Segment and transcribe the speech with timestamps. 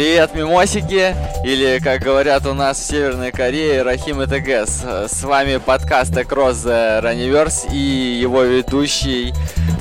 [0.00, 1.14] Привет, мимосики,
[1.44, 4.82] или, как говорят у нас в Северной Корее, Рахим и ТГС.
[5.12, 9.34] С вами подкаст Across the Runiverse и его ведущий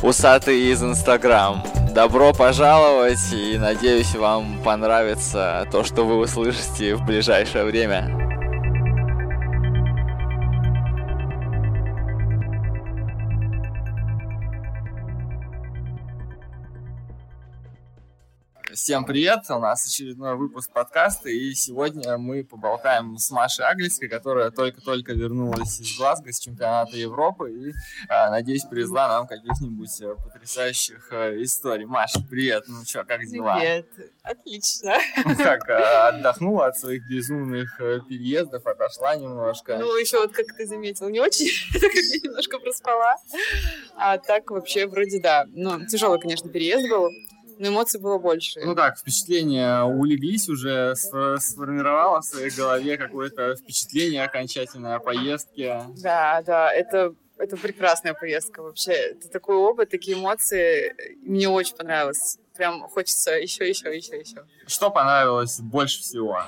[0.04, 1.64] Усатый из Инстаграм.
[1.96, 8.19] Добро пожаловать и надеюсь вам понравится то, что вы услышите в ближайшее время.
[18.90, 19.42] Всем привет!
[19.50, 25.80] У нас очередной выпуск подкаста, и сегодня мы поболтаем с Машей Аглицкой, которая только-только вернулась
[25.80, 27.74] из Глазго с чемпионата Европы, и,
[28.08, 31.86] а, надеюсь, привезла нам каких-нибудь э, потрясающих э, историй.
[31.86, 32.64] Маша, привет!
[32.68, 33.60] Ну что, как дела?
[33.60, 33.86] Привет!
[34.24, 34.96] Отлично!
[35.24, 39.78] Ну как, э, отдохнула от своих безумных переездов, отошла немножко?
[39.78, 41.46] Ну, еще вот, как ты заметил, не очень,
[42.24, 43.18] немножко проспала,
[43.96, 45.46] а так вообще вроде да.
[45.50, 47.12] Ну, тяжелый, конечно, переезд был,
[47.60, 48.62] но эмоций было больше.
[48.64, 55.84] Ну как, впечатления улеглись уже, сформировала в своей голове какое-то впечатление окончательное о поездке?
[55.98, 58.92] Да, да, это это прекрасная поездка вообще.
[58.92, 60.94] Это такой опыт, такие эмоции.
[61.22, 62.38] Мне очень понравилось.
[62.56, 64.46] Прям хочется еще, еще, еще, еще.
[64.68, 66.44] Что понравилось больше всего?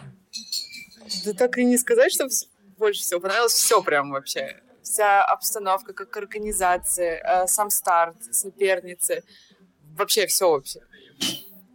[1.25, 2.27] Да так и не сказать, что
[2.77, 4.61] больше всего понравилось все прям вообще.
[4.81, 9.23] Вся обстановка, как организация, э, сам старт, соперницы.
[9.95, 10.81] Вообще все вообще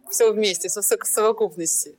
[0.09, 1.95] все вместе, со совокупности.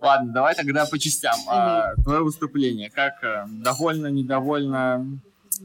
[0.00, 1.36] Ладно, давай тогда по частям.
[1.46, 1.50] Mm-hmm.
[1.50, 5.20] А, твое выступление, как э, довольно, недовольно?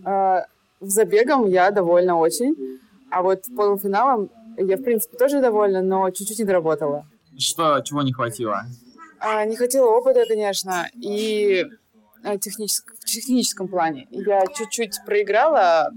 [0.05, 0.45] А,
[0.80, 2.55] забегом я довольна очень,
[3.09, 7.08] а вот полуфиналом я, в принципе, тоже довольна, но чуть-чуть не доработала.
[7.38, 8.65] Что, чего не хватило?
[9.20, 11.65] А, не хватило опыта, конечно, и
[12.23, 14.08] э, техническом, в техническом плане.
[14.11, 15.92] Я чуть-чуть проиграла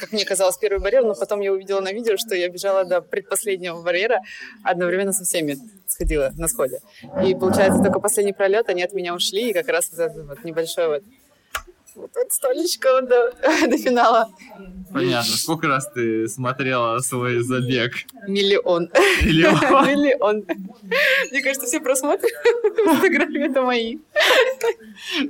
[0.00, 3.00] как мне казалось, первый барьер, но потом я увидела на видео, что я бежала до
[3.02, 4.20] предпоследнего барьера
[4.64, 5.56] одновременно со всеми
[5.86, 6.80] сходила на сходе.
[7.24, 10.44] И получается, только последний пролет они от меня ушли, и как раз вот этот вот
[10.44, 11.02] небольшой вот
[11.94, 13.32] вот от столечка до,
[13.68, 14.28] до финала.
[14.92, 15.36] Понятно.
[15.36, 17.92] Сколько раз ты смотрела свой забег?
[18.26, 18.90] Миллион.
[19.22, 19.54] Миллион?
[19.86, 20.44] Миллион.
[21.30, 23.98] Мне кажется, все просмотры в Инстаграме это мои.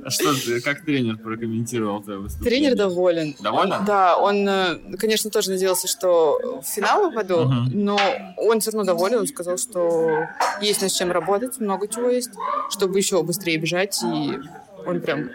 [0.03, 2.71] А что ты, как тренер прокомментировал твое выступление?
[2.71, 3.35] Тренер доволен.
[3.39, 3.85] Доволен?
[3.85, 7.99] Да, он, э, конечно, тоже надеялся, что в финал попаду, uh но
[8.37, 9.19] он все равно доволен.
[9.19, 10.27] Он сказал, что
[10.61, 12.31] есть над чем работать, много чего есть,
[12.69, 14.39] чтобы еще быстрее бежать, и
[14.85, 15.29] он прям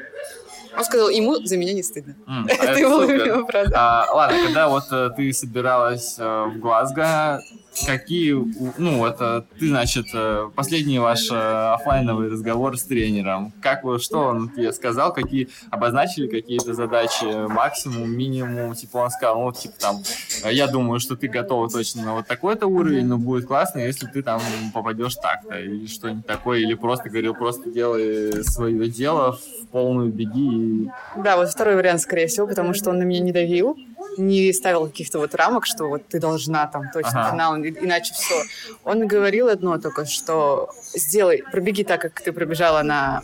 [0.77, 2.15] он сказал, ему за меня не стыдно.
[2.29, 3.73] Mm, это его любимая фраза.
[3.75, 7.41] А, ладно, когда вот э, ты собиралась э, в Глазго,
[7.85, 8.33] какие,
[8.79, 11.35] ну, это ты, значит, э, последний ваш э,
[11.75, 13.53] офлайновый разговор с тренером.
[13.61, 19.41] Как вы, что он тебе сказал, какие обозначили какие-то задачи, максимум, минимум, типа он сказал,
[19.41, 20.03] ну, типа там,
[20.45, 24.07] «Э, я думаю, что ты готова точно на вот такой-то уровень, но будет классно, если
[24.07, 24.41] ты там
[24.73, 30.91] попадешь так-то, или что-нибудь такое, или просто говорил, просто делай свое дело, в полную беги.
[31.17, 33.77] Да, вот второй вариант, скорее всего, потому что он на меня не давил,
[34.19, 37.31] не ставил каких-то вот рамок, что вот ты должна там точно ага.
[37.33, 38.43] финал, иначе все.
[38.85, 43.23] Он говорил одно только, что сделай, пробеги так, как ты пробежала на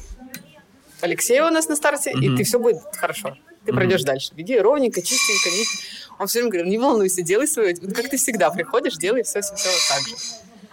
[1.01, 2.25] Алексея у нас на старте, mm-hmm.
[2.25, 3.37] и ты все будет хорошо.
[3.65, 3.75] Ты mm-hmm.
[3.75, 4.35] пройдешь дальше.
[4.35, 5.51] Беги ровненько, чистенько.
[5.51, 5.65] Не...
[6.19, 7.75] Он все время говорил, не волнуйся, делай свое.
[7.75, 10.15] Как ты всегда приходишь, делай все-все-все вот так же.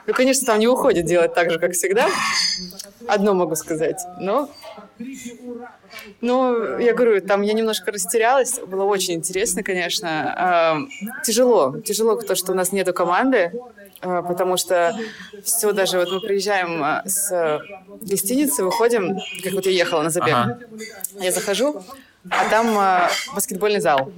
[0.06, 2.09] Ну, конечно, там не уходит делать так же, как всегда.
[3.07, 4.01] Одно могу сказать.
[4.19, 4.50] Но
[6.22, 8.60] ну, я говорю, там я немножко растерялась.
[8.60, 10.88] Было очень интересно, конечно.
[11.26, 11.80] Тяжело.
[11.80, 13.52] Тяжело то, что у нас нету команды,
[14.02, 14.98] а, потому что
[15.44, 16.00] все даже...
[16.00, 17.60] Вот мы приезжаем а, с
[18.02, 20.34] гостиницы, выходим, как вот я ехала на забег.
[20.34, 20.60] Ага.
[21.19, 21.81] Я захожу,
[22.30, 24.12] а там а, баскетбольный зал.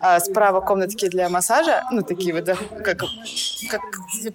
[0.00, 3.04] А справа комнатки для массажа, ну, такие вот, да, как,
[3.70, 3.82] как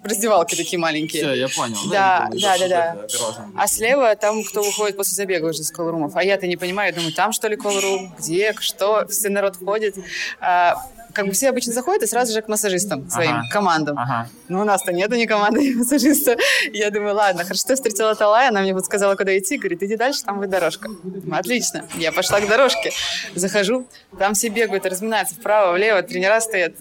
[0.04, 1.24] раздевалки такие маленькие.
[1.24, 1.78] Все, я понял.
[1.92, 2.96] Да, да, да, да.
[2.96, 3.48] да.
[3.56, 6.16] А слева там, кто выходит после забега уже из колорумов.
[6.16, 9.96] А я-то не понимаю, я думаю, там что ли колорум, где, что, все народ ходит.
[10.40, 10.76] А,
[11.14, 13.50] как бы все обычно заходят и сразу же к массажистам своим, ага.
[13.52, 13.98] командам.
[13.98, 14.28] Ага.
[14.48, 16.36] Но у нас-то нету ни команды, ни массажиста.
[16.74, 19.84] Я думаю, ладно, хорошо, что я встретила Талай, она мне вот сказала, куда идти, говорит,
[19.84, 20.90] иди дальше, там будет дорожка.
[21.32, 21.86] Отлично.
[21.96, 22.92] Я пошла к дорожке,
[23.36, 23.88] захожу,
[24.18, 26.74] там все бегают, разминаются вправо, влево, тренера стоят,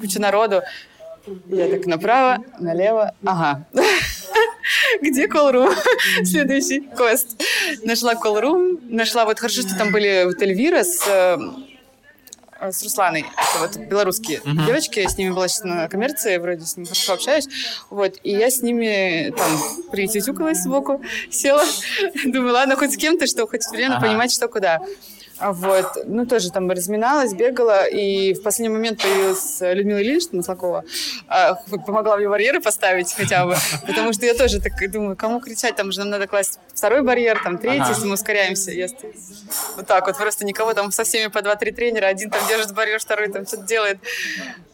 [0.00, 0.62] куча народу.
[1.48, 3.66] Я так направо, налево, ага.
[5.02, 5.70] Где колрум?
[6.24, 7.40] Следующий квест.
[7.84, 11.38] Нашла колрум, нашла, вот хорошо, что там были вот Эльвира с Э,
[12.60, 14.66] с Русланой, это вот белорусские uh-huh.
[14.66, 17.48] девочки, я с ними была сейчас на коммерции, вроде с ними хорошо общаюсь,
[17.90, 21.00] вот, и я с ними там притютюкалась сбоку,
[21.30, 21.64] села,
[22.24, 24.00] думаю, ладно, хоть с кем-то, чтобы хоть время uh-huh.
[24.00, 24.80] понимать, что куда.
[25.38, 30.84] А вот, ну, тоже там разминалась, бегала, и в последний момент появилась Людмила Ильинична Маслакова,
[31.28, 31.54] а,
[31.86, 33.56] помогла мне барьеры поставить хотя бы,
[33.86, 37.40] потому что я тоже так думаю, кому кричать, там же нам надо класть второй барьер,
[37.42, 37.90] там третий, ага.
[37.90, 38.72] если мы ускоряемся.
[38.72, 38.88] Я
[39.76, 42.98] вот так вот, просто никого там со всеми по два-три тренера, один там держит барьер,
[42.98, 43.98] второй там что-то делает.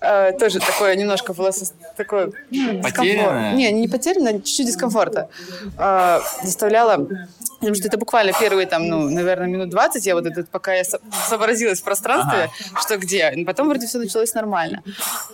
[0.01, 1.51] А, тоже такое немножко было
[1.97, 2.33] такое...
[2.51, 3.53] Ну, Потерянное?
[3.55, 5.29] Не, не потерянное, чуть-чуть дискомфорта.
[5.77, 7.07] А, заставляла
[7.59, 10.85] Потому что это буквально первые, там, ну, наверное, минут 20, я вот этот, пока я
[10.85, 12.81] сообразилась в пространстве, ага.
[12.81, 13.45] что где.
[13.47, 14.83] Потом вроде все началось нормально.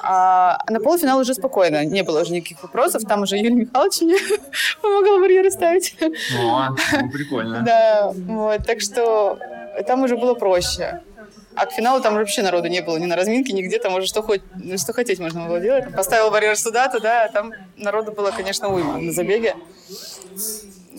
[0.01, 3.03] А на полуфинал уже спокойно, не было уже никаких вопросов.
[3.09, 4.17] Там уже Юрий Михайлович мне
[4.83, 5.97] помогал барьеры ставить.
[6.39, 7.65] О, ну, прикольно.
[7.71, 9.39] Да, вот, так что
[9.87, 11.03] там уже было проще.
[11.55, 14.23] А к финалу там вообще народу не было ни на разминке, нигде, там уже что,
[14.23, 14.43] хоть,
[14.79, 15.93] что хотеть можно было делать.
[15.95, 19.55] Поставил барьер сюда, туда, а там народу было, конечно, уйма на забеге.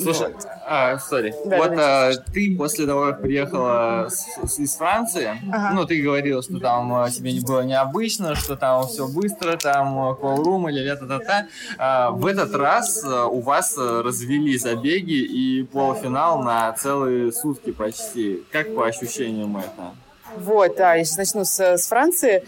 [0.04, 0.34] Слушай,
[0.68, 1.34] а, сори.
[1.46, 5.76] Да, вот а, ты после того, как приехала с, с, из Франции, ага.
[5.76, 10.16] ну, ты говорила, что там а, тебе не было необычно, что там все быстро, там
[10.16, 11.48] колл-рум или ля-та-та-та.
[11.78, 18.44] А, в этот раз а, у вас развели забеги и полуфинал на целые сутки почти.
[18.52, 19.94] Как по ощущениям это?
[20.38, 22.44] Вот, да, если начну с, с Франции,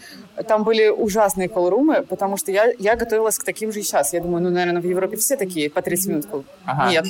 [0.48, 4.12] там были ужасные колрумы, потому что я, я готовилась к таким же сейчас.
[4.12, 6.26] Я думаю, ну, наверное, в Европе все такие по 30 минут.
[6.64, 6.90] Ага.
[6.90, 7.06] Нет.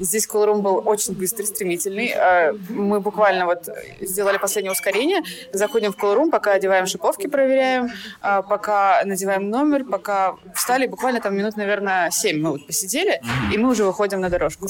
[0.00, 2.12] Здесь колорум был очень быстрый, стремительный.
[2.16, 3.68] А, мы буквально вот
[4.00, 7.90] сделали последнее ускорение, заходим в колорум, пока одеваем шиповки, проверяем,
[8.22, 13.20] а, пока надеваем номер, пока встали, буквально там минут, наверное, 7 мы вот посидели,
[13.52, 14.68] и мы уже выходим на дорожку.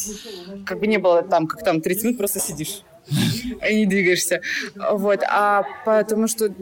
[0.67, 2.83] Как бы не было там, как там, 30 минут просто сидишь
[3.69, 4.41] и не двигаешься.
[4.75, 5.21] Вот.
[5.27, 6.53] А потому что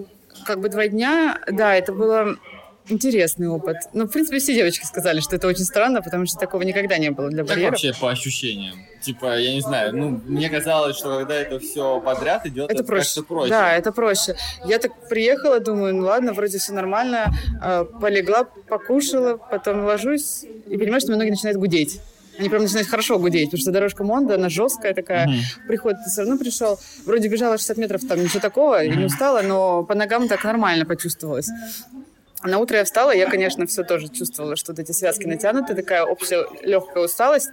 [0.45, 2.37] как бы два дня, да, это было
[2.91, 3.77] интересный опыт.
[3.93, 7.11] Ну, в принципе, все девочки сказали, что это очень странно, потому что такого никогда не
[7.11, 7.75] было для барьеров.
[7.75, 8.77] Как вообще по ощущениям?
[9.01, 12.85] Типа, я не знаю, ну, мне казалось, что когда это все подряд идет, это, это
[12.85, 13.23] проще.
[13.23, 13.51] проще.
[13.51, 14.37] Да, это проще.
[14.65, 20.77] Я так приехала, думаю, ну ладно, вроде все нормально, э, полегла, покушала, потом ложусь и
[20.77, 22.01] понимаю, что мои ноги начинают гудеть.
[22.39, 25.27] Они прям начинают хорошо гудеть, потому что дорожка Монда, она жесткая такая.
[25.27, 25.67] Mm-hmm.
[25.67, 26.79] Приход ты все равно пришел.
[27.05, 28.93] Вроде бежала 60 метров, там ничего такого, mm-hmm.
[28.93, 31.49] и не устала, но по ногам так нормально почувствовалось.
[32.45, 36.05] На утро я встала, я, конечно, все тоже чувствовала, что вот эти связки натянуты, такая
[36.05, 37.51] общая легкая усталость,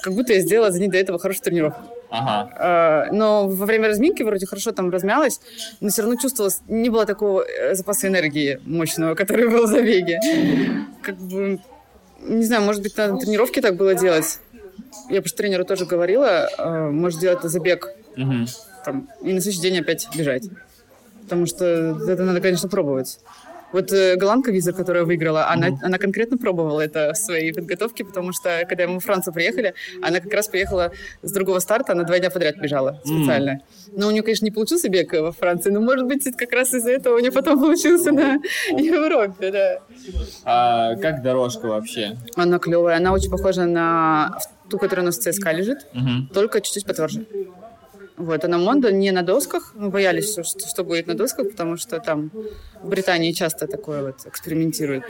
[0.00, 1.80] как будто я сделала за день до этого хорошую тренировку.
[2.10, 2.50] Ага.
[2.56, 5.40] А, но во время разминки вроде хорошо там размялась,
[5.80, 10.20] но все равно чувствовалось, не было такого э, запаса энергии мощного, который был в забеге.
[11.02, 11.58] Как бы
[12.20, 14.40] не знаю, может быть, на тренировке так было делать.
[15.10, 18.46] Я просто тренеру тоже говорила, э, может делать забег угу.
[18.84, 20.44] там, и на следующий день опять бежать.
[21.22, 21.64] Потому что
[22.08, 23.20] это надо, конечно, пробовать.
[23.72, 25.52] Вот э, голландка Виза, которая выиграла, mm-hmm.
[25.52, 29.74] она, она конкретно пробовала это в своей подготовке, потому что, когда мы в Францию приехали,
[30.02, 30.92] она как раз приехала
[31.22, 33.50] с другого старта, она два дня подряд бежала специально.
[33.50, 33.92] Mm-hmm.
[33.96, 36.90] Но у нее, конечно, не получился бег во Франции, но, может быть, как раз из-за
[36.92, 39.78] этого у нее потом получился на Европе, да.
[40.44, 42.16] А как дорожка вообще?
[42.36, 44.38] Она клевая, она очень похожа на
[44.70, 46.32] ту, которая у нас в ЦСКА лежит, mm-hmm.
[46.32, 47.26] только чуть-чуть потверже.
[48.18, 49.72] Вот, а на Мондо не на досках.
[49.74, 52.30] Мы боялись, что, что будет на досках, потому что там
[52.82, 55.04] в Британии часто такое вот экспериментируют.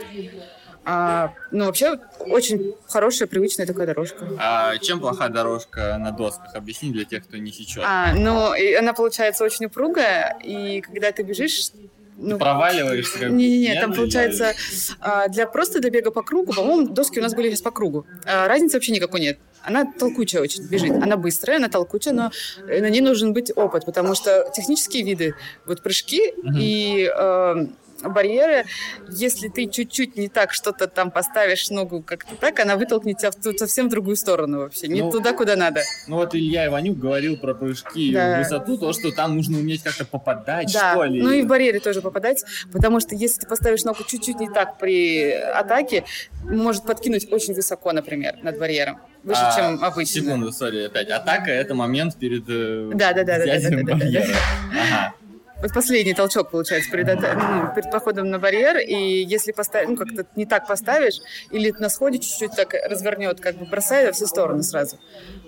[0.85, 4.27] А, ну, вообще, очень хорошая, привычная такая дорожка.
[4.39, 6.55] А чем плохая дорожка на досках?
[6.55, 7.83] Объясни для тех, кто не сечет.
[7.85, 11.71] А, ну, и она получается очень упругая, и когда ты бежишь,
[12.17, 13.29] ну, проваливаешься?
[13.29, 14.53] Не-не-не, там получается
[14.99, 18.05] а, для просто для бега по кругу, по-моему, доски у нас были сейчас по кругу.
[18.25, 19.39] А, разницы вообще никакой нет.
[19.63, 20.91] Она толкучая очень бежит.
[20.91, 22.31] Она быстрая, она толкучая, но
[22.65, 25.35] на ней нужен быть опыт, потому что технические виды,
[25.65, 26.53] вот прыжки угу.
[26.55, 27.65] и э,
[28.03, 28.65] барьеры.
[29.09, 33.35] Если ты чуть-чуть не так что-то там поставишь ногу как-то так, она вытолкнет тебя в
[33.35, 34.87] ту, совсем в другую сторону вообще.
[34.87, 35.81] Не ну, туда, куда надо.
[36.07, 38.35] Ну вот Илья Иванюк говорил про прыжки да.
[38.35, 40.93] в высоту, то, что там нужно уметь как-то попадать, да.
[40.93, 41.21] что ли.
[41.21, 44.77] Ну и в барьере тоже попадать, потому что если ты поставишь ногу чуть-чуть не так
[44.77, 46.05] при атаке,
[46.43, 50.21] может подкинуть очень высоко, например, над барьером выше, а, чем обычно.
[50.21, 51.09] Секунду, сори, опять.
[51.09, 53.69] Атака— это момент перед э, да, да, да, да, да, да.
[53.69, 54.23] Да, да, да.
[54.71, 55.13] Ага.
[55.61, 60.25] Вот последний толчок, получается, перед, ну, перед походом на барьер, и если поставить, ну, как-то
[60.35, 61.19] не так поставишь,
[61.51, 64.97] или на сходе чуть-чуть так развернет, как бы бросай во все стороны сразу.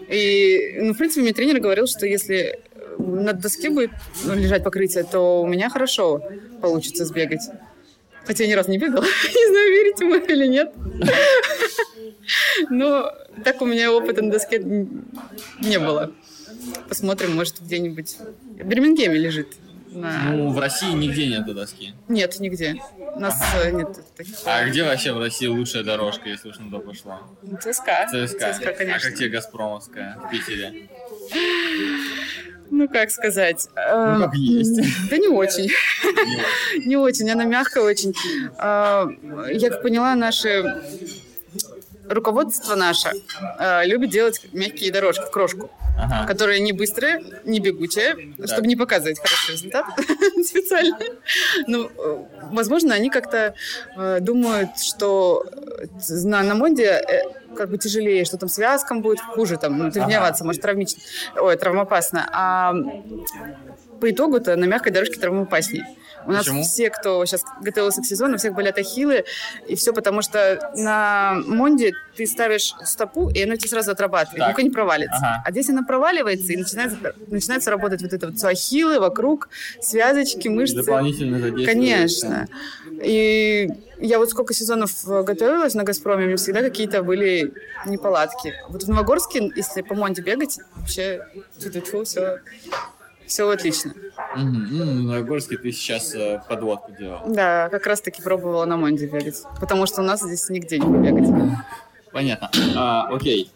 [0.09, 2.59] И, ну, в принципе, мне тренер говорил, что если
[2.97, 3.91] на доске будет
[4.25, 6.21] ну, лежать покрытие, то у меня хорошо
[6.61, 7.49] получится сбегать.
[8.25, 9.03] Хотя я ни разу не бегала.
[9.23, 10.73] не знаю, верите вы или нет.
[12.69, 13.11] Но
[13.43, 16.11] так у меня опыта на доске не было.
[16.87, 18.17] Посмотрим, может, где-нибудь
[18.59, 19.47] в Бирмингеме лежит.
[19.91, 20.31] На...
[20.31, 21.93] Ну, в России нигде нет доски.
[22.07, 22.81] Нет, нигде.
[22.97, 23.67] У нас ага.
[23.67, 24.35] Э, нет таких.
[24.45, 27.19] А где вообще в России лучшая дорожка, если уж на то пошло?
[27.59, 28.07] ЦСКА.
[28.09, 28.53] ЦСКА.
[28.53, 29.07] ЦСКА, конечно.
[29.07, 30.89] А как тебе Газпромовская в Питере?
[32.69, 33.67] Ну, как сказать?
[33.75, 35.09] Ну, как есть.
[35.09, 35.69] Да не очень.
[36.85, 37.29] Не очень.
[37.29, 38.13] Она мягкая очень.
[38.57, 39.09] А,
[39.51, 40.63] я как поняла, наши
[42.07, 43.11] руководство наше
[43.59, 46.25] э, любит делать мягкие дорожки в крошку, ага.
[46.25, 48.47] которые не быстрые, не бегучие, так.
[48.47, 49.85] чтобы не показывать хороший результат
[50.45, 50.97] специально.
[51.67, 53.53] Ну, э, возможно, они как-то
[53.97, 55.45] э, думают, что
[56.09, 57.23] на, на Монде э,
[57.55, 60.47] как бы тяжелее, что там связкам будет хуже, там, ну, тренироваться, ага.
[60.47, 61.01] может, травмично,
[61.35, 62.29] ой, травмоопасно.
[62.31, 62.73] А
[63.99, 65.85] по итогу-то на мягкой дорожке травмоопаснее.
[66.25, 66.63] У нас Почему?
[66.63, 69.25] все, кто сейчас готовился к сезону, у всех болят ахиллы,
[69.67, 74.57] и все потому, что на Монде ты ставишь стопу, и оно тебе сразу отрабатывает, так.
[74.63, 75.17] не провалится.
[75.17, 75.43] Ага.
[75.45, 76.97] А здесь она проваливается, и начинается,
[77.27, 79.49] начинается работать вот это вот все ахиллы вокруг,
[79.81, 80.77] связочки, мышцы.
[80.77, 81.71] Дополнительно задействуется.
[81.71, 82.47] Конечно.
[83.03, 87.53] И я вот сколько сезонов готовилась на «Газпроме», у меня всегда какие-то были
[87.85, 88.53] неполадки.
[88.69, 91.25] Вот в Новогорске, если по Монде бегать, вообще
[91.57, 92.39] все
[93.31, 93.91] все отлично.
[94.35, 94.43] Угу.
[94.43, 97.21] Ну, на Горске ты сейчас э, подводку делал.
[97.27, 100.85] Да, как раз таки пробовала на Монде бегать, потому что у нас здесь нигде не
[100.85, 101.29] побегать.
[102.11, 102.51] Понятно.
[102.75, 103.49] А, окей.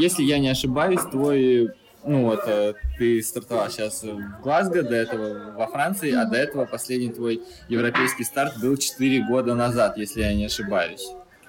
[0.00, 1.70] Если я не ошибаюсь, твой
[2.06, 6.64] ну вот, э, ты стартовал сейчас в Глазго, до этого во Франции, а до этого
[6.64, 11.06] последний твой европейский старт был 4 года назад, если я не ошибаюсь.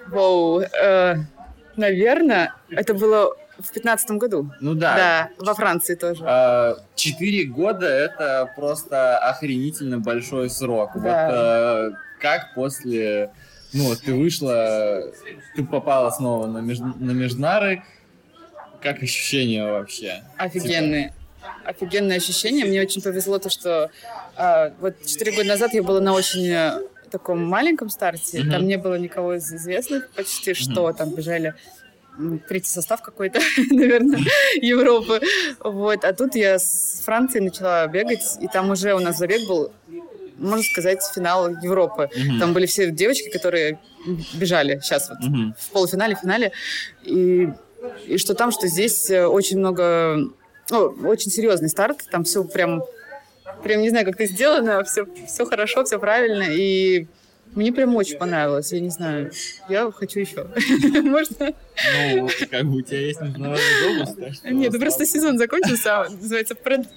[0.07, 1.15] Воу, э,
[1.75, 4.51] наверное, это было в пятнадцатом году.
[4.59, 4.95] Ну да.
[4.95, 6.23] Да, во Франции тоже.
[6.25, 10.91] А, четыре года это просто охренительно большой срок.
[10.95, 10.99] Да.
[10.99, 13.31] Вот а, как после...
[13.73, 15.03] Ну, вот ты вышла,
[15.55, 17.83] ты попала снова на, меж, на Межнары.
[18.81, 20.23] Как ощущения вообще?
[20.37, 21.13] Офигенные.
[21.41, 21.69] Типа?
[21.71, 22.63] Офигенные ощущения.
[22.63, 23.89] Мне очень повезло то, что
[24.37, 26.79] а, вот четыре года назад я была на очень э,
[27.11, 28.39] таком маленьком старте.
[28.39, 28.51] Mm-hmm.
[28.51, 30.71] Там не было никого из известных почти, mm-hmm.
[30.71, 31.55] что там бежали
[32.47, 33.39] третий состав какой-то,
[33.71, 34.19] наверное,
[34.61, 35.21] Европы.
[35.59, 36.03] Вот.
[36.03, 39.71] А тут я с Франции начала бегать, и там уже у нас забег был,
[40.37, 42.09] можно сказать, финал Европы.
[42.13, 42.39] Mm-hmm.
[42.39, 43.79] Там были все девочки, которые
[44.33, 45.53] бежали сейчас вот mm-hmm.
[45.57, 46.51] в полуфинале, финале.
[47.03, 47.49] И,
[48.05, 50.19] и что там, что здесь э, очень много...
[50.71, 52.81] О, очень серьезный старт, там все прям,
[53.63, 57.05] прям не знаю, как это сделано, все, все хорошо, все правильно, и
[57.55, 59.31] мне прям очень понравилось, я не знаю.
[59.69, 60.45] Я хочу еще.
[61.01, 61.53] Можно?
[62.15, 63.63] Ну, как бы у тебя есть международный
[63.97, 66.55] допуск, Нет, ну просто сезон закончился, называется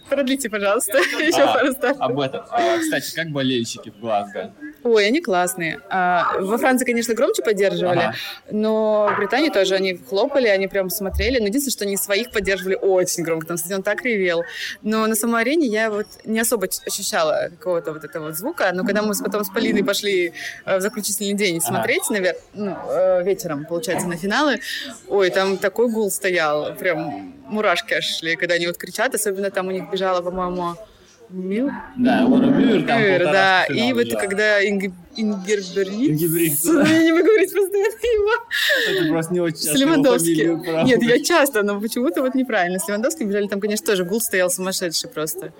[0.08, 2.00] «Продлите, пожалуйста, еще а, пару стартов».
[2.00, 2.44] Об этом.
[2.50, 4.52] А, кстати, как болельщики в Глазго?
[4.84, 5.80] Ой, они классные.
[5.90, 8.14] А, во Франции, конечно, громче поддерживали, ага.
[8.50, 11.40] но в Британии тоже они хлопали, они прям смотрели.
[11.40, 13.46] Но единственное, что они своих поддерживали очень громко.
[13.46, 14.44] Там стадион так ревел.
[14.82, 18.70] Но на самой арене я вот не особо ощущала какого-то вот этого звука.
[18.72, 20.32] Но когда мы потом с Полиной пошли
[20.64, 22.12] э, в заключительный день смотреть, ага.
[22.14, 24.60] наверное, ну, э, вечером, получается, на финалы,
[25.08, 26.74] ой, там такой гул стоял.
[26.74, 29.14] Прям мурашки аж шли, когда они вот кричат.
[29.14, 30.76] Особенно там у них бежала, по-моему,
[31.30, 31.70] Мил?
[31.96, 33.64] Да, Лора Мюр, там Мюр, да.
[33.66, 34.94] И вот когда Инг...
[35.14, 36.10] Ингерберит...
[36.10, 36.58] Ингебрит.
[36.64, 38.32] Я не могу говорить постоянно его.
[38.88, 40.84] Это просто не очень часто Левандовский.
[40.84, 42.78] Нет, я часто, но почему-то вот неправильно.
[42.78, 45.52] С Левандовским бежали, там, конечно, тоже гул стоял сумасшедший просто.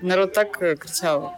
[0.00, 1.34] Народ так э, кричал.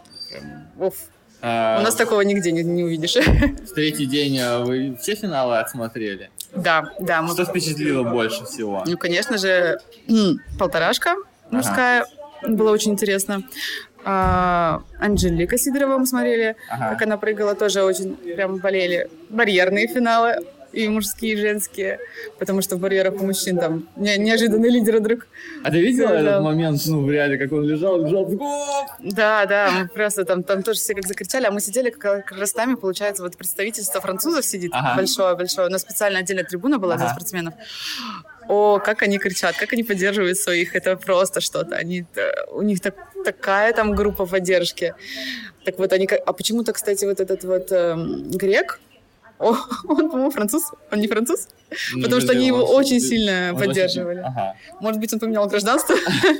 [0.79, 0.93] Оф.
[1.41, 3.15] А, У нас такого нигде не, не увидишь.
[3.15, 6.29] В третий день а, вы все финалы отсмотрели?
[6.53, 7.21] Да, да.
[7.21, 7.33] Мы...
[7.33, 8.83] Что впечатлило больше всего?
[8.85, 9.79] Ну, конечно же,
[10.59, 11.15] полторашка
[11.49, 12.01] мужская.
[12.01, 13.43] Ага было очень интересно.
[14.05, 16.91] А, Анжелика Сидорова мы смотрели, ага.
[16.91, 19.09] как она прыгала, тоже очень прям болели.
[19.29, 20.37] Барьерные финалы
[20.71, 21.99] и мужские, и женские,
[22.37, 25.27] потому что в барьерах у мужчин там не, неожиданный лидер вдруг.
[25.63, 26.41] А ты видела этот да.
[26.41, 28.29] момент, ну, в реале, как он лежал, лежал,
[28.99, 32.37] Да, да, мы просто там, там тоже все как закричали, а мы сидели как, как
[32.37, 35.71] раз там, получается, вот представительство французов сидит, большое-большое, ага.
[35.71, 37.03] у нас специально отдельная трибуна была ага.
[37.03, 37.53] для спортсменов.
[38.49, 41.75] О, как они кричат, как они поддерживают своих, это просто что-то.
[41.75, 42.05] Они,
[42.51, 44.95] у них так, такая там группа поддержки.
[45.65, 48.79] Так вот они, а почему-то, кстати, вот этот вот эм, грек,
[49.37, 49.55] о,
[49.87, 50.63] он, по-моему, француз.
[50.91, 51.47] Он не француз?
[51.93, 54.21] Не потому что они его очень сильно поддерживали.
[54.25, 54.55] Ага.
[54.79, 55.95] Может быть, он поменял гражданство?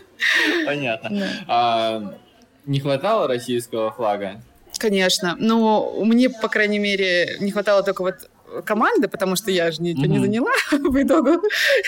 [0.65, 1.27] Понятно.
[1.47, 2.15] А,
[2.65, 4.41] не хватало российского флага?
[4.79, 5.35] Конечно.
[5.37, 8.15] Но мне, по крайней мере, не хватало только вот
[8.65, 10.08] команды, потому что я же ничего mm-hmm.
[10.08, 11.41] не заняла в итогу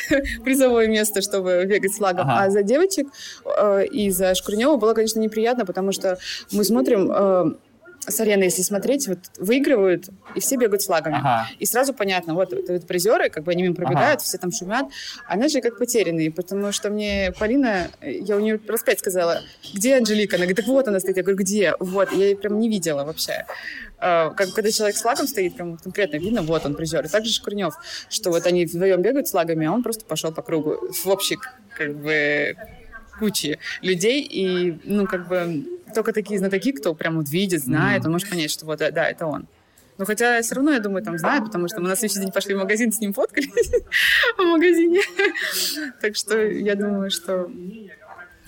[0.44, 2.30] призовое место, чтобы бегать с флагом.
[2.30, 2.44] Ага.
[2.44, 3.08] А за девочек
[3.46, 6.18] э, и за Шкурнева было, конечно, неприятно, потому что
[6.52, 7.12] мы смотрим...
[7.12, 7.52] Э,
[8.08, 11.18] с арены, если смотреть, вот выигрывают, и все бегают с флагами.
[11.18, 11.48] Ага.
[11.60, 14.24] И сразу понятно, вот, вот, вот призеры, как бы они мимо пробегают, ага.
[14.24, 14.88] все там шумят,
[15.28, 19.42] а наши как потерянные, потому что мне Полина, я у нее раз пять сказала,
[19.74, 20.36] где Анжелика?
[20.36, 21.18] Она говорит, так вот она стоит.
[21.18, 21.74] Я говорю, где?
[21.80, 23.46] Вот, я ее прям не видела вообще.
[24.00, 27.06] Uh, как когда человек с флагом стоит, прям конкретно видно, вот он призер.
[27.06, 27.76] И также Шкурнев,
[28.10, 31.38] что вот они вдвоем бегают с флагами, а он просто пошел по кругу в общий,
[31.78, 32.56] как бы,
[33.20, 38.06] кучи людей, и, ну, как бы, только такие знатоки, кто прям вот видит, знает, mm-hmm.
[38.06, 39.48] он может понять, что вот, да, это он.
[39.98, 42.56] Но хотя все равно, я думаю, там знает, потому что мы на следующий день пошли
[42.56, 43.72] в магазин, с ним фоткались
[44.38, 45.02] в магазине.
[46.02, 47.50] Так что я думаю, что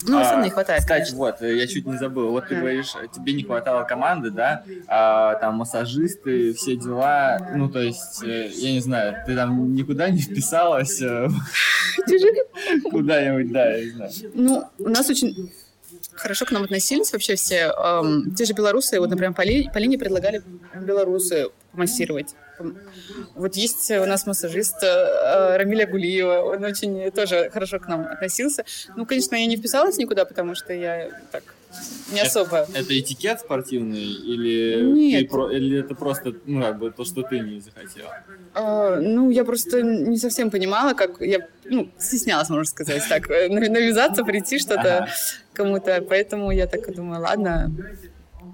[0.07, 0.81] ну, а, не хватает.
[0.81, 1.17] Кстати, конечно.
[1.17, 2.31] вот, я чуть не забыл.
[2.31, 4.63] Вот ты говоришь, тебе не хватало команды, да?
[4.87, 7.39] А, там массажисты, все дела.
[7.55, 11.01] Ну, то есть, э, я не знаю, ты там никуда не вписалась?
[11.01, 11.29] Э,
[12.91, 14.11] куда-нибудь, да, я не знаю.
[14.33, 15.51] Ну, у нас очень
[16.15, 17.73] хорошо к нам относились вообще все.
[17.77, 20.41] Эм, те же белорусы, вот, например, Поли, Полине предлагали
[20.75, 22.35] белорусы помассировать.
[23.35, 28.63] Вот есть у нас массажист э, Рамиля Гулиева, он очень тоже хорошо к нам относился.
[28.95, 31.43] Ну, конечно, я не вписалась никуда, потому что я так
[32.11, 32.57] не особо.
[32.57, 35.29] Это, это этикет спортивный или, Нет.
[35.29, 38.23] Про, или это просто ну, как бы то, что ты не захотела?
[38.53, 43.49] А, ну, я просто не совсем понимала, как я ну, стеснялась, можно сказать, так, э,
[43.49, 45.09] навязаться, прийти что-то ага.
[45.53, 46.03] кому-то.
[46.07, 47.71] Поэтому я так и думаю, ладно,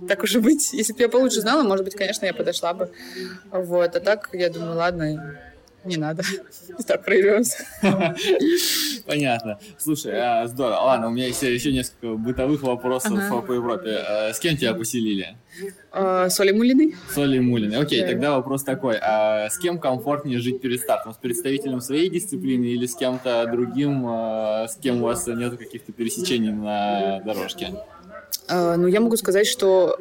[0.07, 0.73] так уж и быть.
[0.73, 2.91] Если бы я получше знала, может быть, конечно, я подошла бы.
[3.51, 3.95] Вот.
[3.95, 5.39] А так, я думаю, ладно,
[5.85, 6.23] не надо.
[6.85, 7.57] Так, пройдемся.
[9.05, 9.59] Понятно.
[9.77, 10.75] Слушай, а, здорово.
[10.75, 13.41] Ладно, у меня есть еще несколько бытовых вопросов ага.
[13.41, 13.97] по Европе.
[13.97, 15.37] А, с кем тебя поселили?
[15.91, 16.95] А, с Олей Мулиной.
[17.13, 17.77] С Олей Мулиной.
[17.77, 18.07] Окей, да.
[18.07, 18.97] тогда вопрос такой.
[19.01, 21.13] А с кем комфортнее жить перед стартом?
[21.13, 24.05] С представителем своей дисциплины или с кем-то другим,
[24.67, 27.73] с кем у вас нет каких-то пересечений на дорожке?
[28.49, 29.97] Ну, я могу сказать, что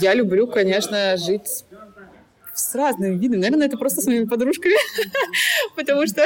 [0.00, 1.64] я люблю, конечно, жить
[2.54, 3.40] с разными видами.
[3.40, 4.74] Наверное, это просто с моими подружками.
[5.76, 6.24] Потому что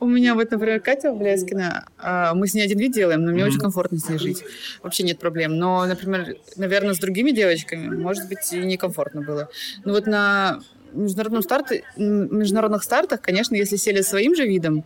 [0.00, 3.44] у меня вот, например, Катя Блескина, а, мы с ней один вид делаем, но мне
[3.44, 4.44] очень комфортно с ней жить.
[4.82, 5.56] Вообще нет проблем.
[5.56, 9.48] Но, например, наверное, с другими девочками, может быть, и некомфортно было.
[9.84, 10.60] Ну вот на
[10.92, 14.84] международном старте, международных стартах, конечно, если сели своим же видом,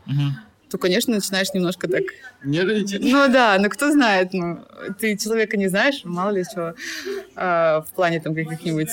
[0.71, 2.03] то, конечно, начинаешь немножко так...
[2.45, 3.01] Нервничать?
[3.01, 4.61] Ну да, но кто знает, ну,
[5.01, 6.75] ты человека не знаешь, мало ли что,
[7.35, 8.91] а, в плане там каких-нибудь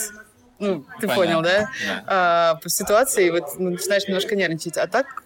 [0.59, 1.15] ну, ты Понятно.
[1.15, 1.69] понял, да?
[1.85, 2.03] да.
[2.07, 4.77] А, по ситуации вот начинаешь немножко нервничать.
[4.77, 5.23] А так,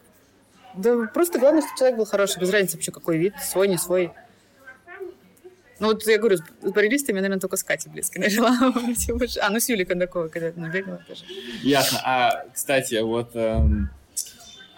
[0.75, 4.11] да просто главное, чтобы человек был хороший, без разницы вообще какой вид, свой, не свой.
[5.79, 8.49] Ну вот я говорю, с барелистами, наверное, только с Катей близко нажила.
[8.49, 11.23] а, ну с Юлей Кондаковой, когда набегала тоже.
[11.61, 11.99] Ясно.
[12.03, 13.89] А, кстати, вот эм,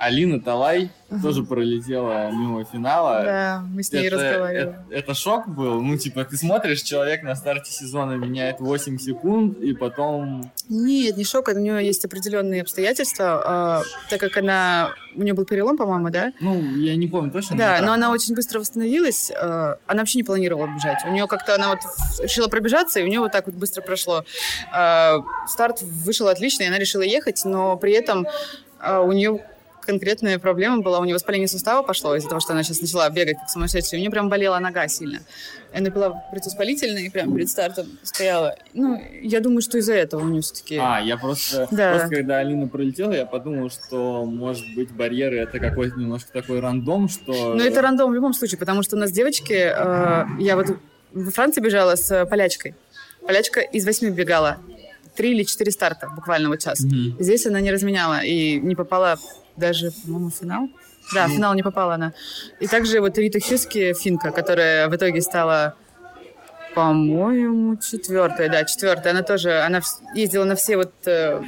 [0.02, 1.22] Алина Талай uh-huh.
[1.22, 3.22] тоже пролетела мимо финала.
[3.24, 4.70] Да, мы с ней это, разговаривали.
[4.70, 5.80] Это, это шок был.
[5.80, 10.52] Ну, типа, ты смотришь, человек на старте сезона меняет 8 секунд, и потом...
[10.70, 14.90] Нет, не шок, у нее есть определенные обстоятельства, э, так как она...
[15.16, 16.34] У нее был перелом, по-моему, да?
[16.40, 17.56] Ну, я не помню точно.
[17.56, 19.30] Да, но она очень быстро восстановилась.
[19.30, 21.06] Э, она вообще не планировала бежать.
[21.06, 21.80] У нее как-то она вот
[22.20, 24.26] решила пробежаться, и у нее вот так вот быстро прошло.
[24.76, 28.26] Э, старт вышел отлично, и она решила ехать, но при этом
[28.84, 29.46] у нее
[29.82, 33.38] конкретная проблема была, у нее воспаление сустава пошло из-за того, что она сейчас начала бегать
[33.38, 34.00] как сумасшедшая.
[34.00, 35.20] У нее прям болела нога сильно.
[35.74, 38.56] Она была противоспалительная и прям перед стартом стояла.
[38.74, 40.78] Ну, я думаю, что из-за этого у нее все-таки...
[40.78, 41.94] А, я просто, да.
[41.94, 47.10] просто когда Алина пролетела, я подумал, что, может быть, барьеры это какой-то немножко такой рандом,
[47.10, 47.56] что...
[47.56, 49.54] Ну, это рандом в любом случае, потому что у нас девочки...
[49.54, 50.78] Э, я вот
[51.14, 52.76] во Франции бежала с полячкой.
[53.26, 54.58] Полячка из восьми бегала
[55.16, 56.84] три или четыре старта буквально вот час.
[56.84, 57.16] Mm-hmm.
[57.20, 59.18] Здесь она не разменяла и не попала
[59.62, 60.70] даже, по-моему, финал.
[61.14, 62.14] Да, в финал не попала она.
[62.60, 65.76] И также вот Рита Хьюски, финка, которая в итоге стала,
[66.76, 69.14] по-моему, четвертая, да, четвертая.
[69.14, 69.82] Она тоже, она
[70.16, 71.42] ездила на все вот э,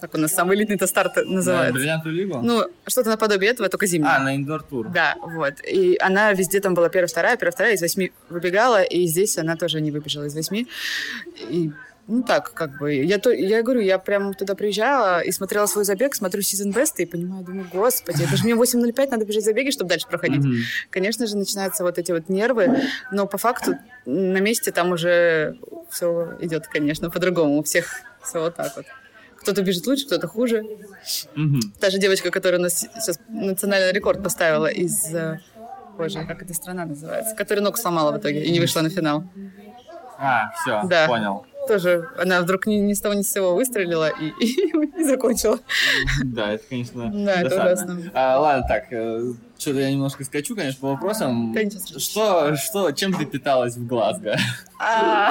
[0.00, 1.74] как у нас самый элитный-то старт называется?
[1.74, 2.40] Бриллиантовую лигу?
[2.40, 4.08] Ну, что-то наподобие этого, только зимний.
[4.08, 4.88] А, на индор-тур.
[4.88, 5.54] Да, вот.
[5.66, 9.56] И она везде там была первая, вторая, первая, вторая, из восьми выбегала, и здесь она
[9.56, 10.68] тоже не выбежала из восьми.
[11.50, 11.72] И
[12.08, 12.94] ну так, как бы.
[12.94, 16.94] Я, то, я говорю, я прям туда приезжала и смотрела свой забег, смотрю Season Best
[16.96, 20.42] и понимаю, думаю, господи, это же мне 8.05, надо бежать забеги, чтобы дальше проходить.
[20.42, 20.88] Mm-hmm.
[20.88, 22.80] Конечно же, начинаются вот эти вот нервы,
[23.12, 25.58] но по факту на месте там уже
[25.90, 27.58] все идет, конечно, по-другому.
[27.58, 28.86] У всех все вот так вот.
[29.36, 30.64] Кто-то бежит лучше, кто-то хуже.
[31.36, 31.60] Mm-hmm.
[31.78, 35.14] Та же девочка, которая у нас сейчас национальный рекорд поставила из...
[35.14, 35.40] Э,
[35.98, 37.36] боже, как эта страна называется?
[37.36, 39.24] Которая ногу сломала в итоге и не вышла на финал.
[40.18, 41.06] А, все, да.
[41.06, 45.04] понял тоже она вдруг ни, ни с того ни с сего выстрелила и, и, и
[45.04, 45.60] закончила.
[46.24, 48.10] Да, это, конечно, Да, это ужасно.
[48.14, 51.52] А, ладно, так, э, что-то я немножко скачу, конечно, по вопросам.
[51.52, 51.98] Конечно.
[51.98, 54.36] Что, что, чем ты питалась в Глазго?
[54.80, 55.30] А,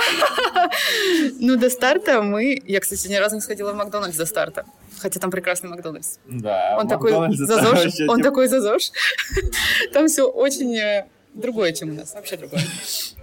[1.40, 2.62] ну, до старта мы...
[2.66, 4.66] Я, кстати, ни разу не сходила в Макдональдс до старта.
[5.00, 6.18] Хотя там прекрасный Макдональдс.
[6.26, 7.94] Да, он такой зазош.
[8.08, 8.92] Он такой зазош.
[9.94, 12.62] Там все очень э, другое, чем у нас, вообще другое.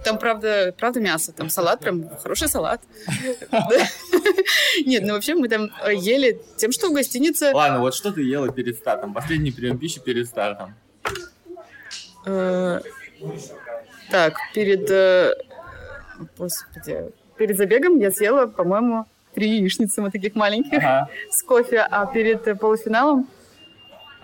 [0.03, 2.81] Там, правда, правда мясо, там салат, прям хороший салат.
[4.85, 7.51] Нет, ну вообще мы там э, ели тем, что в гостинице...
[7.53, 9.13] Ладно, вот что ты ела перед стартом?
[9.13, 10.75] Последний прием пищи перед стартом.
[12.25, 12.81] Э,
[14.11, 14.89] Так, перед...
[14.89, 15.33] Э,
[16.37, 17.11] господи.
[17.37, 21.09] Перед забегом я съела, по-моему, три яичницы вот таких маленьких ага.
[21.29, 23.27] с кофе, а перед э, полуфиналом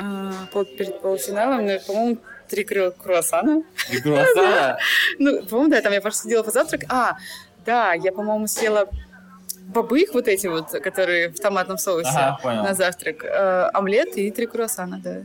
[0.01, 0.31] а,
[0.77, 2.17] перед полуфиналом, ну, по-моему,
[2.51, 3.63] три круассана.
[3.89, 4.77] Три круассана?
[5.19, 6.81] Ну, по-моему, да, там я просто сидела позавтрак.
[6.89, 7.17] А,
[7.65, 8.89] да, я, по-моему, съела
[9.67, 14.29] бобы их вот эти вот, которые в томатном соусе ага, на завтрак, э, омлет и
[14.31, 15.23] три круассана, да.